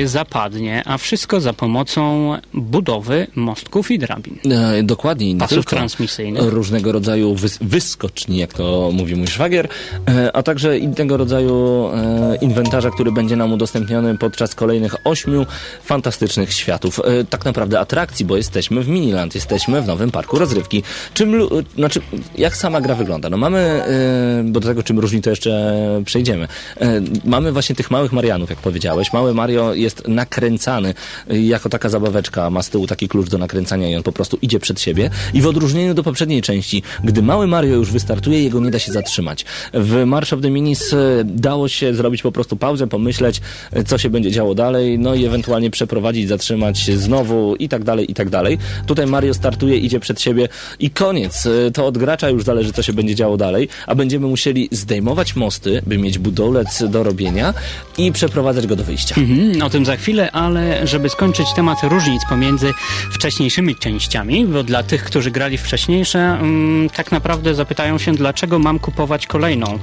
[0.08, 4.40] zapadnie, a wszystko za pomocą budowy mostków i drabin.
[4.52, 5.34] E, dokładnie.
[5.34, 5.70] nie Pasów tylko.
[5.76, 6.44] transmisyjnych.
[6.44, 9.68] Różnego rodzaju wys- wyskoczni, jak to mówi mój szwagier,
[10.10, 15.46] e, a także innego rodzaju e, inwentarza, który będzie nam udostępniony podczas kolejnych ośmiu
[15.84, 17.00] fantastycznych światów.
[17.00, 20.84] E, tak naprawdę atrakcji, bo jesteśmy w Miniland, jesteśmy w nowym parku rozrywki.
[21.14, 21.34] Czym,
[21.76, 22.02] znaczy,
[22.38, 23.30] jak sama gra wygląda?
[23.30, 26.48] No mamy, e, bo do tego czym różni to jeszcze przejdziemy.
[26.82, 29.14] E, mamy właśnie tych małych Marianów, jak powiedziałeś.
[29.14, 30.94] Mały Mario jest nakręcany
[31.30, 34.38] e, jako taka zabaweczka, ma z tyłu taki klucz do nakręcania i on po prostu
[34.42, 35.10] idzie przed siebie.
[35.34, 38.92] I w odróżnieniu do poprzedniej części, gdy mały Mario już wystartuje, jego nie da się
[38.92, 39.46] zatrzymać.
[39.74, 43.98] W March of the Minis e, dało się zrobić po prostu pauzę, pomyśleć, e, co
[43.98, 48.30] się będzie działo dalej, no i ewentualnie przeprowadzić, zatrzymać znowu i tak dalej, i tak
[48.30, 48.58] dalej.
[48.86, 51.46] Tutaj Mario startuje, idzie przed siebie i koniec.
[51.46, 55.36] E, To od gracza już zależy, co się będzie działo dalej, a będziemy musieli zdejmować
[55.36, 57.54] mosty, by mieć budulec do robienia
[57.98, 59.16] i przeprowadzać go do wyjścia.
[59.18, 62.74] Mhm, o tym za chwilę, ale żeby skończyć temat różnic pomiędzy
[63.12, 68.80] wcześniejszymi częściami, bo dla tych, którzy grali wcześniejsze, mm, tak naprawdę zapytają się, dlaczego mam
[68.80, 69.80] kupować kolejną.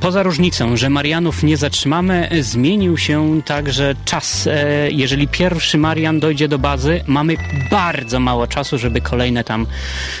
[0.00, 4.46] Poza różnicą, że Marianów nie zatrzymamy, zmienił się także czas.
[4.46, 7.36] E, jeżeli pierwszy Marian dojdzie do bazy, mamy
[7.70, 9.66] bardzo mało czasu, żeby kolejne tam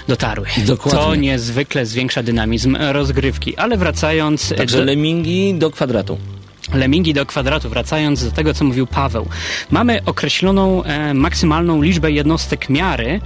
[0.08, 0.46] dotarły.
[0.66, 1.00] Dokładnie.
[1.00, 3.56] To niezwykle zwiększa dynamizm rozgrywki.
[3.56, 6.18] Ale wracając Także do, lemingi do kwadratu.
[6.74, 9.26] Lemingi do kwadratu, wracając do tego, co mówił Paweł.
[9.70, 13.20] Mamy określoną e, maksymalną liczbę jednostek miary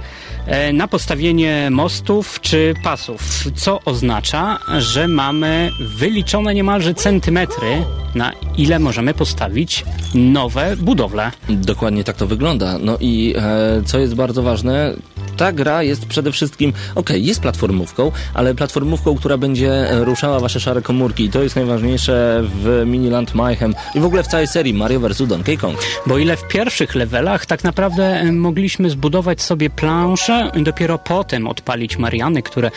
[0.45, 7.83] e, na postawienie mostów czy pasów, co oznacza, że mamy wyliczone niemalże centymetry,
[8.15, 11.31] na ile możemy postawić nowe budowle.
[11.49, 12.77] Dokładnie tak to wygląda.
[12.79, 14.93] No i e, co jest bardzo ważne,
[15.37, 20.59] ta gra jest przede wszystkim, okej, jest platformówką, ale platformówką, która będzie e, ruszała wasze
[20.59, 21.23] szare komórki.
[21.23, 25.27] I to jest najważniejsze w Miniland Mayhem i w ogóle w całej serii Mario vs.
[25.27, 25.77] Donkey Kong.
[26.07, 31.47] Bo ile w pierwszych levelach tak naprawdę e, mogliśmy zbudować sobie planszę i dopiero potem
[31.47, 32.71] odpalić Mariany, które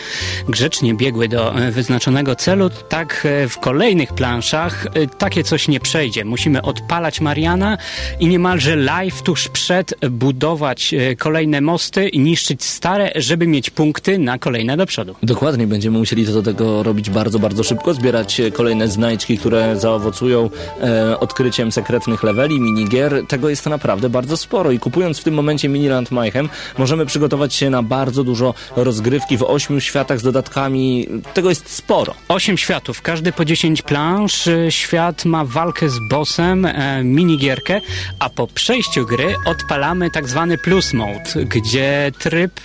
[0.49, 4.87] grzecznie biegły do e, wyznaczonego celu, tak w kolejnych planszach
[5.17, 6.25] takie coś nie przejdzie.
[6.25, 7.77] Musimy odpalać Mariana
[8.19, 14.39] i niemalże live tuż przed budować kolejne mosty i niszczyć stare, żeby mieć punkty na
[14.39, 15.15] kolejne do przodu.
[15.23, 19.77] Dokładnie, będziemy musieli to do tego robić bardzo, bardzo szybko, zbierać e, kolejne znajdźki, które
[19.79, 20.49] zaowocują
[20.81, 23.23] e, odkryciem sekretnych leveli, minigier.
[23.27, 27.69] Tego jest naprawdę bardzo sporo i kupując w tym momencie Miniland Mayhem możemy przygotować się
[27.69, 31.07] na bardzo dużo rozgrywki w ośmiu światach z dodatkami.
[31.33, 32.13] Tego jest sporo.
[32.27, 34.47] Osiem światów, każdy po 10 plansz.
[34.47, 37.81] Y, Świat ma walkę z bossem, e, minigierkę,
[38.19, 42.36] a po przejściu gry odpalamy tak zwany plus mode, gdzie tryb.
[42.37, 42.59] Strip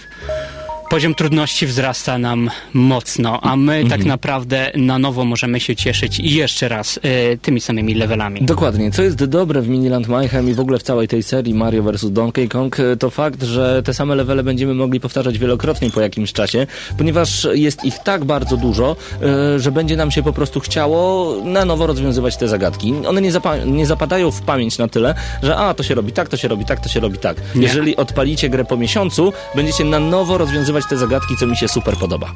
[0.92, 6.68] Poziom trudności wzrasta nam mocno, a my tak naprawdę na nowo możemy się cieszyć jeszcze
[6.68, 8.42] raz e, tymi samymi levelami.
[8.42, 8.90] Dokładnie.
[8.90, 12.12] Co jest dobre w Miniland Mayhem i w ogóle w całej tej serii Mario vs.
[12.12, 16.32] Donkey Kong, e, to fakt, że te same levele będziemy mogli powtarzać wielokrotnie po jakimś
[16.32, 16.66] czasie,
[16.98, 21.64] ponieważ jest ich tak bardzo dużo, e, że będzie nam się po prostu chciało na
[21.64, 22.94] nowo rozwiązywać te zagadki.
[23.08, 26.28] One nie, zapa- nie zapadają w pamięć na tyle, że a, to się robi tak,
[26.28, 27.36] to się robi tak, to się robi tak.
[27.54, 27.62] Nie.
[27.62, 30.38] Jeżeli odpalicie grę po miesiącu, będziecie na nowo
[30.82, 32.32] rozwiązywać te zagadki, co mi się super podoba.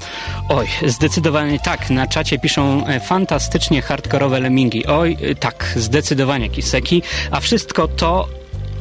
[0.48, 1.90] Oj, zdecydowanie tak.
[1.90, 4.86] Na czacie piszą e, fantastycznie hardkorowe lemingi.
[4.86, 7.02] Oj, e, tak, zdecydowanie Kiseki.
[7.30, 8.28] A wszystko to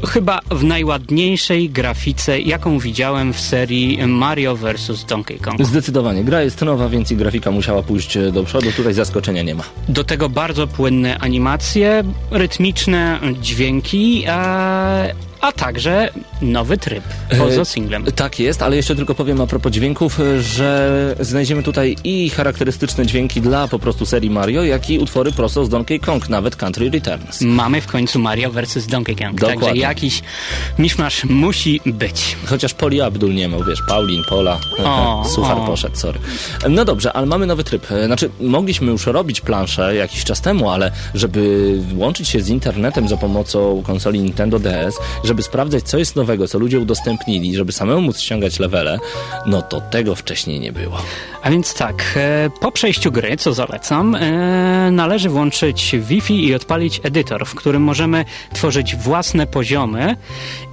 [0.08, 5.06] chyba w najładniejszej grafice, jaką widziałem w serii Mario vs.
[5.06, 5.66] Donkey Kong.
[5.66, 6.24] Zdecydowanie.
[6.24, 8.72] Gra jest nowa, więc i grafika musiała pójść e, do przodu.
[8.72, 9.64] Tutaj zaskoczenia nie ma.
[9.90, 15.04] Do tego bardzo płynne animacje, rytmiczne dźwięki, a,
[15.46, 16.10] a także
[16.42, 17.04] nowy tryb
[17.38, 18.04] poza E, singlem.
[18.16, 23.06] Tak jest, ale jeszcze tylko powiem a propos dźwięków, e, że znajdziemy tutaj i charakterystyczne
[23.06, 26.90] dźwięki dla po prostu serii Mario, jak i utwory prosto z Donkey Kong, nawet Country
[26.90, 27.42] Returns.
[27.42, 28.88] Mamy w końcu Mario vs.
[28.88, 29.82] Donkey Kong, także Dokładnie.
[29.82, 30.22] jakiś
[30.80, 32.36] miszmasz musi być.
[32.46, 35.66] Chociaż Poli Abdul nie miał, wiesz, Paulin, Pola, O, Suchar o.
[35.66, 36.20] poszedł, sorry.
[36.70, 37.92] No dobrze, ale mamy nowy tryb.
[37.92, 43.08] E, Znaczy, mogliśmy już robić planszę jakiś czas temu, ale żeby łączyć się z internetem
[43.08, 48.02] za pomocą konsoli Nintendo DS, żeby sprawdzać, co jest nowego, co ludzie udostępnili, żeby samemu
[48.02, 49.00] móc ściągać levele,
[49.46, 50.98] no to tego wcześniej nie było.
[51.46, 57.02] A więc tak, e, po przejściu gry, co zalecam, e, należy włączyć Wi-Fi i odpalić
[57.04, 60.16] edytor, w którym możemy tworzyć własne poziomy.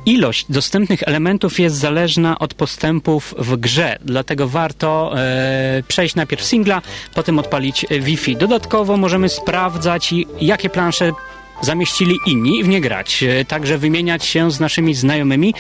[0.06, 6.82] Ilość dostępnych elementów jest zależna od postępów w grze, dlatego warto e, przejść najpierw singla,
[7.14, 8.36] potem odpalić Wi-Fi.
[8.36, 11.12] Dodatkowo możemy sprawdzać, jakie plansze
[11.62, 13.22] zamieścili inni w nie grać.
[13.22, 15.54] E, Także wymieniać się z naszymi znajomymi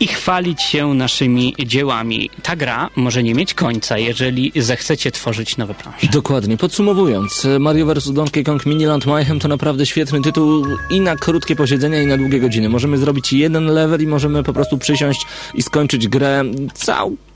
[0.00, 2.30] i chwalić się naszymi dziełami.
[2.42, 6.06] Ta gra może nie mieć końca, jeżeli zechcecie tworzyć nowe plansze.
[6.06, 6.56] Dokładnie.
[6.56, 8.12] Podsumowując, Mario vs.
[8.12, 12.40] Donkey Kong Miniland Mayhem to naprawdę świetny tytuł i na krótkie posiedzenia i na długie
[12.40, 12.68] godziny.
[12.68, 16.44] Możemy zrobić jeden level i możemy po prostu przysiąść i skończyć grę
[16.74, 17.29] całkiem...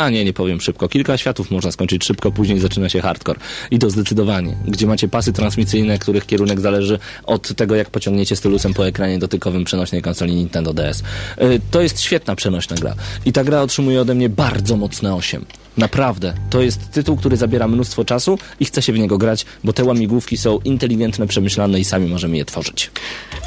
[0.00, 0.88] A nie, nie powiem szybko.
[0.88, 3.40] Kilka światów można skończyć szybko, później zaczyna się hardcore.
[3.70, 4.56] I to zdecydowanie.
[4.68, 9.64] Gdzie macie pasy transmisyjne, których kierunek zależy od tego, jak pociągniecie stylusem po ekranie dotykowym
[9.64, 11.02] przenośnej konsoli Nintendo DS.
[11.42, 12.94] Y, To jest świetna przenośna gra.
[13.24, 15.44] I ta gra otrzymuje ode mnie bardzo mocne 8.
[15.76, 16.34] Naprawdę.
[16.50, 19.84] To jest tytuł, który zabiera mnóstwo czasu i chce się w niego grać, bo te
[19.84, 22.90] łamigłówki są inteligentne, przemyślane i sami możemy je tworzyć.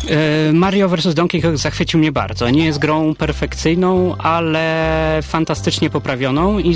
[0.10, 1.14] E, Mario vs.
[1.14, 2.50] Donkey Kong zachwycił mnie bardzo.
[2.50, 5.20] Nie jest grą perfekcyjną, ale
[5.74, 6.76] fantastycznie poprawioną i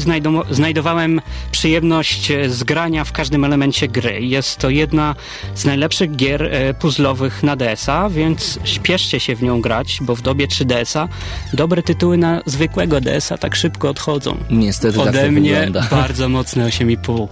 [0.49, 1.21] znajdowałem
[1.51, 4.21] przyjemność e, z grania w każdym elemencie gry.
[4.21, 5.15] Jest to jedna
[5.55, 10.21] z najlepszych gier e, puzzlowych na DS-a, więc śpieszcie się w nią grać, bo w
[10.21, 11.07] dobie 3DS-a
[11.53, 14.37] dobre tytuły na zwykłego DS-a tak szybko odchodzą.
[14.49, 15.87] Niestety tak Ode to mnie wygląda.
[16.01, 17.27] bardzo mocne 8,5.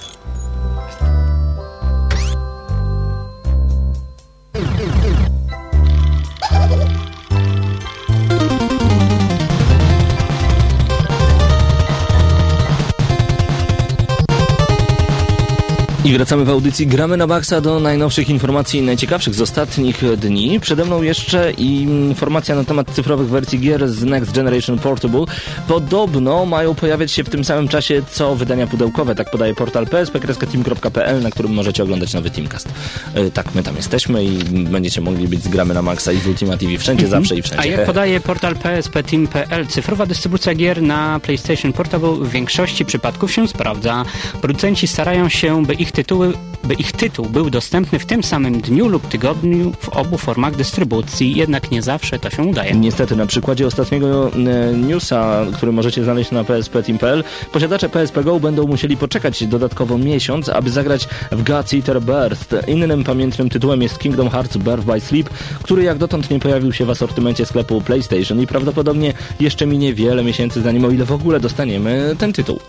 [16.05, 20.59] I wracamy w audycji Gramy na Baxa do najnowszych informacji najciekawszych z ostatnich dni.
[20.59, 25.25] Przede mną jeszcze informacja na temat cyfrowych wersji gier z Next Generation Portable.
[25.67, 31.21] Podobno mają pojawiać się w tym samym czasie co wydania pudełkowe, tak podaje portal psp-team.pl,
[31.21, 32.69] na którym możecie oglądać nowy Teamcast.
[33.13, 36.27] E, Tak, my tam jesteśmy i będziecie mogli być z Gramy na Maxa i w
[36.27, 37.61] Ultima TV wszędzie, zawsze i wszędzie.
[37.61, 43.47] A jak podaje portal psp.team.pl, cyfrowa dystrybucja gier na PlayStation Portable w większości przypadków się
[43.47, 44.05] sprawdza.
[44.41, 46.33] Producenci starają się, by ich, tytuły,
[46.63, 51.35] by ich tytuł był dostępny w tym samym dniu lub tygodniu w obu formach dystrybucji,
[51.35, 52.75] jednak nie zawsze to się udaje.
[52.75, 58.67] Niestety, na przykładzie ostatniego e, newsa, który możecie znaleźć na psp.team.pl, posiadacze PSP Go będą
[58.67, 62.55] musieli poczekać dodatkowo miesiąc, aby zagrać w Guts Eater Burst.
[62.67, 65.29] Innym pamiętnym tytułem jest Kingdom Hearts Birth by Sleep,
[65.63, 70.23] który jak dotąd nie pojawił się w asortymencie sklepu PlayStation i prawdopodobnie jeszcze minie wiele
[70.23, 72.59] miesięcy, zanim o ile w ogóle dostaniemy ten tytuł.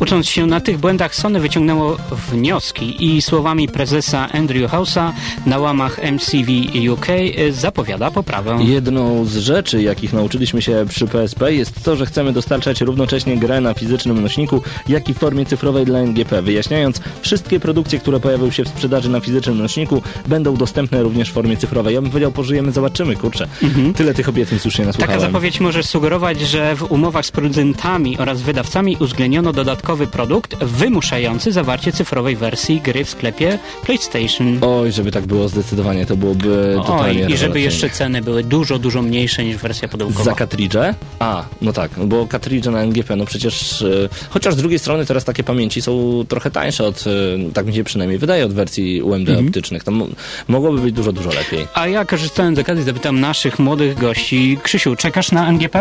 [0.00, 1.96] Ucząc się na tych błędach, Sony wyciągnęło
[2.32, 5.12] wnioski i słowami prezesa Andrew House'a
[5.46, 6.52] na łamach MCV
[6.92, 8.58] UK y, zapowiada poprawę.
[8.62, 13.60] Jedną z rzeczy, jakich nauczyliśmy się przy PSP jest to, że chcemy dostarczać równocześnie grę
[13.60, 16.42] na fizycznym nośniku, jak i w formie cyfrowej dla NGP.
[16.42, 21.32] Wyjaśniając, wszystkie produkcje, które pojawią się w sprzedaży na fizycznym nośniku będą dostępne również w
[21.32, 21.94] formie cyfrowej.
[21.94, 23.48] Ja bym powiedział, pożyjemy, zobaczymy, kurczę.
[23.96, 25.20] Tyle tych obietnic już Taka nasłuchałem.
[25.20, 31.92] zapowiedź może sugerować, że w umowach z producentami oraz wydawcami uwzględniono dodatkowy produkt wymuszający zawarcie
[31.92, 34.58] cyfrowej wersji gry w sklepie PlayStation.
[34.64, 38.78] Oj, żeby tak było zdecydowanie, to byłoby Oj, totalnie i żeby jeszcze ceny były dużo,
[38.78, 40.24] dużo mniejsze niż wersja pudełkowa.
[40.24, 40.94] Za katridże?
[41.18, 45.06] A, no tak, no bo katridże na NGP, no przecież, e, chociaż z drugiej strony
[45.06, 49.02] teraz takie pamięci są trochę tańsze od, e, tak mi się przynajmniej wydaje, od wersji
[49.02, 49.46] UMD Mhm.
[49.48, 49.84] optycznych.
[49.84, 50.06] To mo-
[50.48, 51.66] mogłoby być dużo, dużo lepiej.
[51.74, 54.58] A ja korzystając z okazji zapytam naszych młodych gości.
[54.62, 55.78] Krzysiu, czekasz na NGP?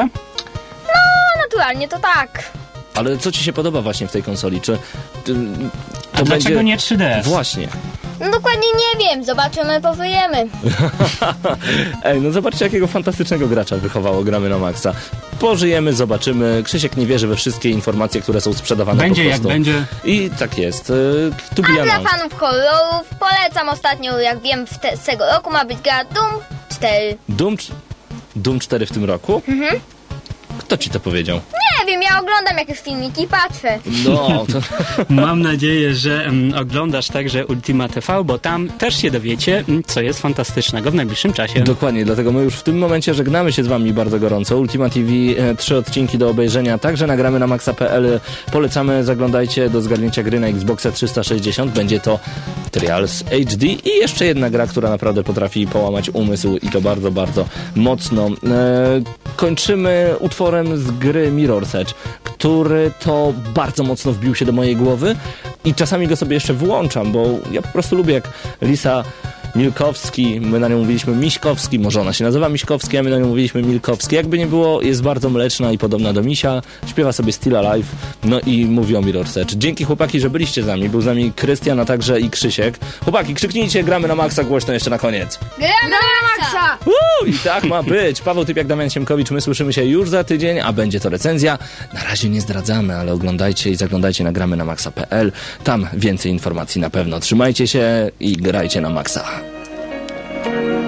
[0.88, 1.02] No
[1.44, 2.52] naturalnie to tak.
[2.96, 4.62] Ale co ci się podoba właśnie w tej konsoli?
[4.62, 4.78] Czy
[6.16, 6.64] to dlaczego będzie...
[6.64, 7.24] nie 3DS?
[7.24, 7.68] Właśnie.
[8.20, 10.48] No dokładnie nie wiem, zobaczymy, powyjemy.
[12.04, 14.94] Ej, no zobaczcie, jakiego fantastycznego gracza wychowało gramy na maksa.
[15.40, 16.62] Pożyjemy, zobaczymy.
[16.66, 19.50] Krzysiek nie wierzy we wszystkie informacje, które są sprzedawane Będzie po jak prostu.
[19.50, 19.86] będzie.
[20.06, 20.90] I tak jest.
[20.90, 20.94] E,
[21.56, 25.78] To A dla fanów horrorów polecam ostatnio, jak wiem, te, z tego roku ma być
[25.82, 26.34] gra Doom
[26.70, 27.18] 4.
[27.30, 27.56] Doom,
[28.36, 29.42] Doom 4 w tym roku?
[29.48, 29.80] Mhm.
[30.58, 31.40] Kto ci to powiedział?
[31.80, 33.80] Nie wiem, ja oglądam jakieś filmiki i patrzę.
[34.06, 34.60] No, to...
[35.10, 40.02] Mam nadzieję, że mm, oglądasz także Ultima TV, bo tam też się dowiecie, mm, co
[40.02, 41.60] jest fantastycznego w najbliższym czasie.
[41.60, 44.58] Dokładnie, dlatego my już w tym momencie żegnamy się z wami bardzo gorąco.
[44.58, 48.20] Ultima TV, e, trzy odcinki do obejrzenia, także nagramy na maxa.pl.
[48.52, 51.72] Polecamy, zaglądajcie do zgarnięcia gry na Xboxa 360.
[51.72, 52.20] Będzie to
[52.72, 57.46] Trials HD i jeszcze jedna gra, która naprawdę potrafi połamać umysł i to bardzo, bardzo
[57.76, 58.28] mocno.
[58.28, 59.02] E,
[59.36, 65.16] kończymy utworem z gry Mirror's Edge, który to bardzo mocno wbił się do mojej głowy
[65.66, 68.30] i czasami go sobie jeszcze włączam, bo ja po prostu lubię jak
[68.62, 69.04] Lisa
[69.56, 73.28] Milkowski, my na nią mówiliśmy Miśkowski, może ona się nazywa Miśkowski, a my na nią
[73.28, 74.16] mówiliśmy Milkowski.
[74.16, 77.88] Jakby nie było, jest bardzo mleczna i podobna do misia, śpiewa sobie Still Alive,
[78.24, 79.54] no i mówi o Mirror's Edge.
[79.54, 80.90] Dzięki chłopaki, że byliście z nami.
[80.90, 82.80] Był z nami Krystian, a także i Krzysiek.
[83.04, 85.40] Chłopaki, krzyknijcie, gramy na maksa głośno jeszcze na koniec.
[85.58, 85.98] Gramy na
[86.28, 86.78] maksa!
[87.26, 88.22] I tak ma być.
[88.22, 91.58] Paweł Typiak, Damian Siemkowicz, my słyszymy się już za tydzień, a będzie to recenzja.
[91.94, 95.32] Na razie nie zdradzamy, ale oglądajcie i zaglądajcie na gramy na maxa.pl.
[95.64, 97.20] Tam więcej informacji na pewno.
[97.20, 99.43] Trzymajcie się i grajcie na maksa.
[100.46, 100.83] I